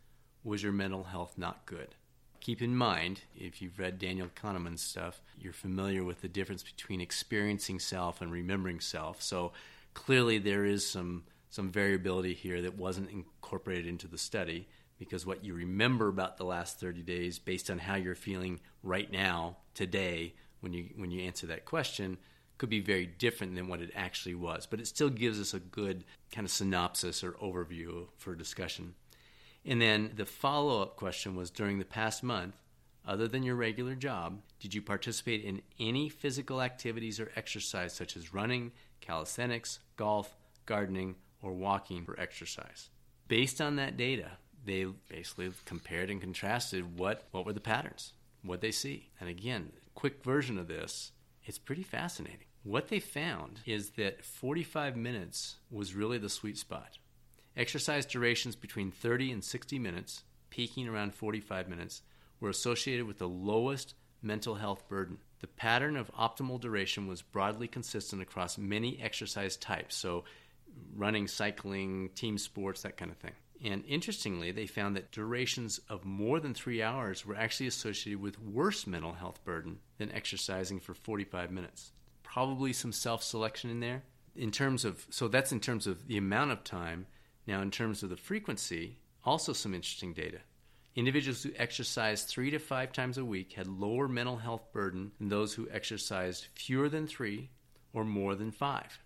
was 0.44 0.62
your 0.62 0.72
mental 0.72 1.04
health 1.04 1.34
not 1.36 1.66
good? 1.66 1.94
Keep 2.40 2.62
in 2.62 2.76
mind, 2.76 3.22
if 3.34 3.60
you've 3.60 3.78
read 3.78 3.98
Daniel 3.98 4.28
Kahneman's 4.40 4.82
stuff, 4.82 5.20
you're 5.38 5.52
familiar 5.52 6.04
with 6.04 6.20
the 6.20 6.28
difference 6.28 6.62
between 6.62 7.00
experiencing 7.00 7.80
self 7.80 8.20
and 8.20 8.30
remembering 8.30 8.80
self. 8.80 9.22
So 9.22 9.52
clearly, 9.94 10.38
there 10.38 10.64
is 10.64 10.86
some 10.86 11.24
some 11.54 11.70
variability 11.70 12.34
here 12.34 12.60
that 12.62 12.76
wasn't 12.76 13.08
incorporated 13.08 13.86
into 13.86 14.08
the 14.08 14.18
study 14.18 14.66
because 14.98 15.24
what 15.24 15.44
you 15.44 15.54
remember 15.54 16.08
about 16.08 16.36
the 16.36 16.44
last 16.44 16.80
30 16.80 17.02
days 17.02 17.38
based 17.38 17.70
on 17.70 17.78
how 17.78 17.94
you're 17.94 18.16
feeling 18.16 18.58
right 18.82 19.12
now 19.12 19.56
today 19.72 20.34
when 20.58 20.72
you 20.72 20.88
when 20.96 21.12
you 21.12 21.22
answer 21.22 21.46
that 21.46 21.64
question 21.64 22.18
could 22.58 22.68
be 22.68 22.80
very 22.80 23.06
different 23.06 23.54
than 23.54 23.68
what 23.68 23.80
it 23.80 23.92
actually 23.94 24.34
was. 24.34 24.66
But 24.66 24.80
it 24.80 24.88
still 24.88 25.10
gives 25.10 25.40
us 25.40 25.54
a 25.54 25.60
good 25.60 26.02
kind 26.32 26.44
of 26.44 26.50
synopsis 26.50 27.22
or 27.22 27.32
overview 27.32 28.08
for 28.16 28.34
discussion. 28.34 28.94
And 29.64 29.80
then 29.80 30.10
the 30.16 30.26
follow-up 30.26 30.96
question 30.96 31.36
was 31.36 31.52
during 31.52 31.78
the 31.78 31.84
past 31.84 32.24
month 32.24 32.56
other 33.06 33.28
than 33.28 33.44
your 33.44 33.54
regular 33.54 33.94
job 33.94 34.40
did 34.58 34.74
you 34.74 34.82
participate 34.82 35.44
in 35.44 35.62
any 35.78 36.08
physical 36.08 36.60
activities 36.60 37.20
or 37.20 37.30
exercise 37.36 37.92
such 37.92 38.16
as 38.16 38.34
running 38.34 38.72
calisthenics 39.00 39.78
golf 39.96 40.36
gardening 40.66 41.14
or 41.44 41.52
walking 41.52 42.04
for 42.04 42.18
exercise. 42.18 42.88
Based 43.28 43.60
on 43.60 43.76
that 43.76 43.96
data, 43.96 44.32
they 44.64 44.86
basically 45.08 45.50
compared 45.66 46.10
and 46.10 46.20
contrasted 46.20 46.98
what, 46.98 47.26
what 47.30 47.44
were 47.44 47.52
the 47.52 47.60
patterns, 47.60 48.14
what 48.42 48.60
they 48.60 48.70
see. 48.70 49.10
And 49.20 49.28
again, 49.28 49.72
quick 49.94 50.24
version 50.24 50.58
of 50.58 50.68
this, 50.68 51.12
it's 51.44 51.58
pretty 51.58 51.82
fascinating. 51.82 52.46
What 52.62 52.88
they 52.88 53.00
found 53.00 53.60
is 53.66 53.90
that 53.90 54.24
45 54.24 54.96
minutes 54.96 55.56
was 55.70 55.94
really 55.94 56.16
the 56.16 56.30
sweet 56.30 56.56
spot. 56.56 56.96
Exercise 57.56 58.06
durations 58.06 58.56
between 58.56 58.90
30 58.90 59.32
and 59.32 59.44
60 59.44 59.78
minutes, 59.78 60.24
peaking 60.48 60.88
around 60.88 61.14
45 61.14 61.68
minutes, 61.68 62.02
were 62.40 62.48
associated 62.48 63.06
with 63.06 63.18
the 63.18 63.28
lowest 63.28 63.94
mental 64.22 64.54
health 64.54 64.88
burden. 64.88 65.18
The 65.40 65.46
pattern 65.46 65.96
of 65.96 66.10
optimal 66.12 66.60
duration 66.60 67.06
was 67.06 67.20
broadly 67.20 67.68
consistent 67.68 68.22
across 68.22 68.56
many 68.56 68.98
exercise 69.00 69.56
types. 69.56 69.94
So 69.94 70.24
running, 70.94 71.26
cycling, 71.26 72.10
team 72.14 72.38
sports, 72.38 72.82
that 72.82 72.96
kind 72.96 73.10
of 73.10 73.16
thing. 73.18 73.32
And 73.64 73.84
interestingly, 73.86 74.52
they 74.52 74.66
found 74.66 74.96
that 74.96 75.10
durations 75.10 75.80
of 75.88 76.04
more 76.04 76.40
than 76.40 76.54
three 76.54 76.82
hours 76.82 77.24
were 77.24 77.36
actually 77.36 77.68
associated 77.68 78.20
with 78.20 78.40
worse 78.40 78.86
mental 78.86 79.12
health 79.12 79.42
burden 79.44 79.78
than 79.98 80.12
exercising 80.12 80.80
for 80.80 80.92
45 80.92 81.50
minutes. 81.50 81.92
Probably 82.22 82.72
some 82.72 82.92
self 82.92 83.22
selection 83.22 83.70
in 83.70 83.80
there. 83.80 84.02
In 84.36 84.50
terms 84.50 84.84
of, 84.84 85.06
so 85.10 85.28
that's 85.28 85.52
in 85.52 85.60
terms 85.60 85.86
of 85.86 86.08
the 86.08 86.18
amount 86.18 86.50
of 86.50 86.64
time. 86.64 87.06
Now, 87.46 87.62
in 87.62 87.70
terms 87.70 88.02
of 88.02 88.10
the 88.10 88.16
frequency, 88.16 88.98
also 89.24 89.52
some 89.52 89.74
interesting 89.74 90.12
data. 90.12 90.38
Individuals 90.96 91.42
who 91.42 91.50
exercised 91.56 92.28
three 92.28 92.50
to 92.50 92.58
five 92.58 92.92
times 92.92 93.18
a 93.18 93.24
week 93.24 93.52
had 93.52 93.66
lower 93.66 94.08
mental 94.08 94.36
health 94.36 94.72
burden 94.72 95.12
than 95.18 95.28
those 95.28 95.54
who 95.54 95.68
exercised 95.70 96.46
fewer 96.54 96.88
than 96.88 97.06
three 97.06 97.50
or 97.92 98.04
more 98.04 98.34
than 98.34 98.50
five. 98.50 98.98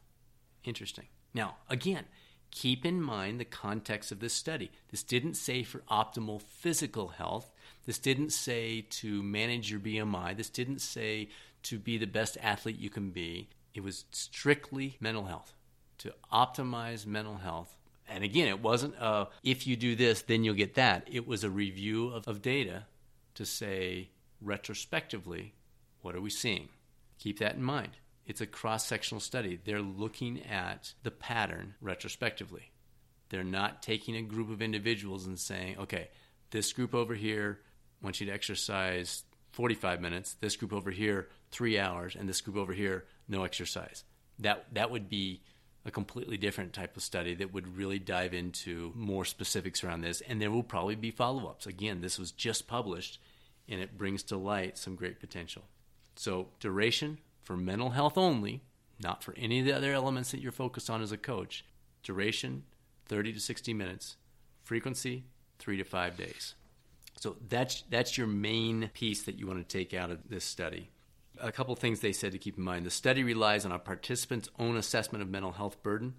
Interesting. 0.65 1.07
Now, 1.35 1.57
again, 1.69 2.05
keep 2.51 2.85
in 2.85 3.01
mind 3.01 3.39
the 3.39 3.45
context 3.45 4.11
of 4.13 4.21
this 4.21 4.33
study. 4.33 4.71
This 4.91 5.03
didn't 5.03 5.35
say 5.35 5.63
for 5.63 5.83
optimal 5.91 6.41
physical 6.41 7.09
health. 7.09 7.53
This 7.87 7.99
didn't 7.99 8.31
say 8.31 8.87
to 8.91 9.23
manage 9.23 9.71
your 9.71 9.81
BMI. 9.81 10.37
This 10.37 10.51
didn't 10.51 10.81
say 10.81 11.29
to 11.65 11.79
be 11.79 11.99
the 11.99 12.07
best 12.07 12.37
athlete 12.43 12.79
you 12.79 12.91
can 12.91 13.11
be. 13.11 13.49
It 13.75 13.83
was 13.83 14.05
strictly 14.11 14.97
mental 15.01 15.27
health, 15.27 15.53
to 15.99 16.15
optimize 16.33 17.07
mental 17.07 17.37
health. 17.37 17.77
And 18.09 18.25
again, 18.25 18.49
it 18.49 18.61
wasn't 18.61 18.95
a, 18.99 19.29
if 19.43 19.67
you 19.67 19.77
do 19.77 19.95
this, 19.95 20.23
then 20.23 20.43
you'll 20.43 20.55
get 20.55 20.75
that. 20.75 21.07
It 21.11 21.27
was 21.27 21.45
a 21.45 21.51
review 21.51 22.09
of, 22.09 22.27
of 22.27 22.41
data 22.41 22.87
to 23.35 23.45
say 23.45 24.09
retrospectively, 24.41 25.55
what 26.01 26.15
are 26.15 26.21
we 26.21 26.31
seeing? 26.31 26.69
Keep 27.19 27.39
that 27.41 27.57
in 27.57 27.63
mind. 27.63 27.99
It's 28.29 28.43
a 28.43 28.47
cross 28.47 28.87
sectional 28.87 29.21
study. 29.21 29.59
They're 29.65 29.81
looking 29.81 30.43
at 30.45 30.93
the 31.03 31.11
pattern 31.11 31.75
retrospectively. 31.81 32.71
They're 33.31 33.43
not 33.43 33.83
taking 33.83 34.17
a 34.17 34.23
group 34.23 34.51
of 34.51 34.61
individuals 34.61 35.27
and 35.27 35.39
saying, 35.39 35.79
okay, 35.79 36.11
this 36.51 36.73
group 36.75 36.95
over 36.95 37.15
here 37.15 37.61
wants 38.03 38.21
you 38.21 38.27
to 38.27 38.33
exercise 38.33 39.25
45 39.53 40.03
minutes, 40.03 40.35
this 40.35 40.57
group 40.57 40.75
over 40.75 40.91
here, 40.91 41.29
three 41.51 41.79
hours, 41.79 42.15
and 42.15 42.29
this 42.29 42.43
group 42.43 42.57
over 42.57 42.75
here, 42.75 43.07
no 43.29 43.45
exercise. 43.45 44.05
That, 44.39 44.67
that 44.75 44.91
would 44.91 45.09
be 45.09 45.43
a 45.87 45.91
completely 45.91 46.37
different 46.37 46.75
type 46.75 46.99
of 46.99 47.03
study 47.03 47.35
that 47.37 47.55
would 47.55 47.77
really 47.79 47.99
dive 47.99 48.35
into 48.35 48.93
more 48.95 49.25
specifics 49.25 49.83
around 49.83 50.03
this. 50.03 50.21
And 50.21 50.41
there 50.41 50.51
will 50.51 50.63
probably 50.63 50.97
be 50.97 51.11
follow 51.11 51.49
ups. 51.49 51.67
Again, 51.67 52.03
this 52.03 52.19
was 52.19 52.31
just 52.31 52.69
published 52.69 53.19
and 53.69 53.81
it 53.81 53.97
brings 53.97 54.23
to 54.25 54.37
light 54.37 54.77
some 54.77 54.97
great 54.97 55.19
potential. 55.19 55.63
So, 56.15 56.49
duration, 56.61 57.19
for 57.49 57.57
mental 57.57 57.89
health 57.89 58.19
only, 58.19 58.61
not 59.03 59.25
for 59.25 59.33
any 59.39 59.61
of 59.61 59.65
the 59.65 59.73
other 59.73 59.95
elements 59.95 60.33
that 60.33 60.41
you're 60.41 60.53
focused 60.53 60.91
on 60.91 61.01
as 61.01 61.13
a 61.13 61.17
coach. 61.17 61.65
Duration 62.03 62.65
30 63.07 63.33
to 63.33 63.41
60 63.41 63.73
minutes, 63.73 64.19
frequency 64.63 65.25
3 65.59 65.79
to 65.79 65.85
5 65.85 66.17
days. 66.19 66.57
So 67.19 67.37
that's 67.49 67.85
that's 67.89 68.19
your 68.19 68.27
main 68.27 68.91
piece 68.93 69.23
that 69.23 69.39
you 69.39 69.47
want 69.47 69.67
to 69.67 69.79
take 69.79 69.95
out 69.95 70.11
of 70.11 70.29
this 70.29 70.45
study. 70.45 70.91
A 71.41 71.51
couple 71.51 71.75
things 71.75 72.01
they 72.01 72.13
said 72.13 72.33
to 72.33 72.39
keep 72.39 72.59
in 72.59 72.65
mind. 72.65 72.85
The 72.85 72.91
study 72.91 73.25
relies 73.25 73.65
on 73.65 73.73
a 73.73 73.79
participant's 73.79 74.51
own 74.59 74.77
assessment 74.77 75.23
of 75.23 75.31
mental 75.31 75.53
health 75.53 75.83
burden 75.83 76.17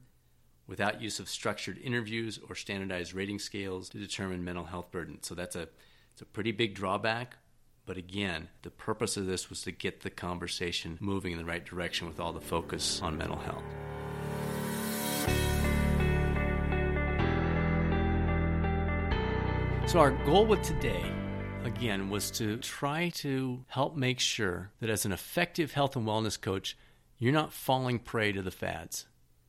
without 0.66 1.00
use 1.00 1.20
of 1.20 1.30
structured 1.30 1.78
interviews 1.78 2.40
or 2.50 2.56
standardized 2.56 3.14
rating 3.14 3.38
scales 3.38 3.88
to 3.90 4.00
determine 4.00 4.44
mental 4.44 4.66
health 4.66 4.90
burden. 4.90 5.20
So 5.22 5.36
that's 5.36 5.56
a 5.56 5.70
it's 6.12 6.24
a 6.24 6.26
pretty 6.26 6.54
big 6.54 6.74
drawback 6.74 7.38
but 7.90 7.98
again, 7.98 8.50
the 8.62 8.70
purpose 8.70 9.18
of 9.18 9.26
this 9.26 9.50
was 9.50 9.64
to 9.64 9.72
get 9.72 10.02
the 10.02 10.12
conversation 10.12 10.96
moving 11.02 11.32
in 11.32 11.40
the 11.40 11.44
right 11.44 11.66
direction 11.66 12.08
with 12.08 12.20
all 12.20 12.32
the 12.32 12.40
focus 12.40 13.02
on 13.02 13.18
mental 13.18 13.40
health. 13.40 13.64
So, 19.90 19.98
our 19.98 20.12
goal 20.24 20.46
with 20.46 20.62
today, 20.62 21.04
again, 21.64 22.12
was 22.12 22.30
to 22.30 22.58
try 22.58 23.10
to 23.16 23.66
help 23.70 23.96
make 23.96 24.20
sure 24.20 24.70
that 24.82 24.92
as 24.92 25.06
an 25.06 25.12
effective 25.12 25.72
health 25.72 25.96
and 25.96 26.06
wellness 26.06 26.40
coach, 26.40 26.78
you're 27.18 27.34
not 27.34 27.52
falling 27.52 27.98
prey 27.98 28.32
to 28.34 28.44
the 28.44 28.52
fads. 28.52 29.08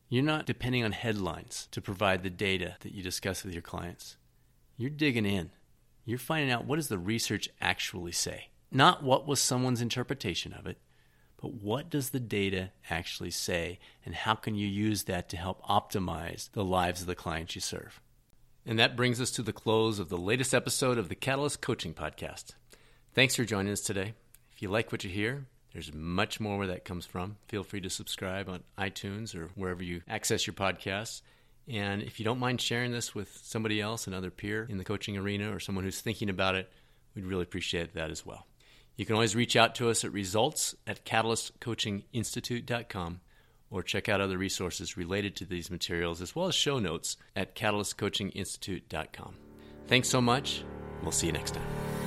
You're 0.08 0.24
not 0.24 0.46
depending 0.46 0.82
on 0.82 0.92
headlines 0.92 1.68
to 1.72 1.82
provide 1.82 2.22
the 2.22 2.30
data 2.30 2.76
that 2.80 2.94
you 2.94 3.02
discuss 3.02 3.44
with 3.44 3.52
your 3.52 3.60
clients. 3.60 4.16
You're 4.78 4.88
digging 4.88 5.26
in. 5.26 5.50
You're 6.10 6.18
finding 6.18 6.50
out 6.50 6.64
what 6.64 6.74
does 6.74 6.88
the 6.88 6.98
research 6.98 7.48
actually 7.60 8.10
say. 8.10 8.48
Not 8.72 9.04
what 9.04 9.28
was 9.28 9.40
someone's 9.40 9.80
interpretation 9.80 10.52
of 10.52 10.66
it, 10.66 10.78
but 11.40 11.54
what 11.54 11.88
does 11.88 12.10
the 12.10 12.18
data 12.18 12.72
actually 12.90 13.30
say 13.30 13.78
and 14.04 14.12
how 14.12 14.34
can 14.34 14.56
you 14.56 14.66
use 14.66 15.04
that 15.04 15.28
to 15.28 15.36
help 15.36 15.62
optimize 15.62 16.50
the 16.50 16.64
lives 16.64 17.00
of 17.00 17.06
the 17.06 17.14
clients 17.14 17.54
you 17.54 17.60
serve? 17.60 18.00
And 18.66 18.76
that 18.76 18.96
brings 18.96 19.20
us 19.20 19.30
to 19.32 19.42
the 19.42 19.52
close 19.52 20.00
of 20.00 20.08
the 20.08 20.18
latest 20.18 20.52
episode 20.52 20.98
of 20.98 21.08
the 21.08 21.14
Catalyst 21.14 21.60
Coaching 21.60 21.94
Podcast. 21.94 22.54
Thanks 23.14 23.36
for 23.36 23.44
joining 23.44 23.72
us 23.72 23.80
today. 23.80 24.14
If 24.52 24.62
you 24.62 24.68
like 24.68 24.90
what 24.90 25.04
you 25.04 25.10
hear, 25.10 25.46
there's 25.72 25.94
much 25.94 26.40
more 26.40 26.58
where 26.58 26.66
that 26.66 26.84
comes 26.84 27.06
from. 27.06 27.36
Feel 27.46 27.62
free 27.62 27.82
to 27.82 27.90
subscribe 27.90 28.48
on 28.48 28.64
iTunes 28.76 29.36
or 29.36 29.50
wherever 29.54 29.84
you 29.84 30.02
access 30.08 30.44
your 30.44 30.54
podcasts. 30.54 31.22
And 31.70 32.02
if 32.02 32.18
you 32.18 32.24
don't 32.24 32.40
mind 32.40 32.60
sharing 32.60 32.90
this 32.90 33.14
with 33.14 33.38
somebody 33.42 33.80
else, 33.80 34.08
another 34.08 34.30
peer 34.30 34.66
in 34.68 34.78
the 34.78 34.84
coaching 34.84 35.16
arena, 35.16 35.54
or 35.54 35.60
someone 35.60 35.84
who's 35.84 36.00
thinking 36.00 36.28
about 36.28 36.56
it, 36.56 36.68
we'd 37.14 37.24
really 37.24 37.44
appreciate 37.44 37.94
that 37.94 38.10
as 38.10 38.26
well. 38.26 38.48
You 38.96 39.06
can 39.06 39.14
always 39.14 39.36
reach 39.36 39.56
out 39.56 39.76
to 39.76 39.88
us 39.88 40.04
at 40.04 40.12
results 40.12 40.74
at 40.86 41.06
catalystcoachinginstitute.com 41.06 43.20
or 43.70 43.82
check 43.84 44.08
out 44.08 44.20
other 44.20 44.36
resources 44.36 44.96
related 44.96 45.36
to 45.36 45.44
these 45.44 45.70
materials 45.70 46.20
as 46.20 46.34
well 46.34 46.48
as 46.48 46.56
show 46.56 46.80
notes 46.80 47.16
at 47.36 47.54
catalystcoachinginstitute.com. 47.54 49.36
Thanks 49.86 50.08
so 50.08 50.20
much. 50.20 50.64
We'll 51.02 51.12
see 51.12 51.28
you 51.28 51.32
next 51.32 51.54
time. 51.54 51.99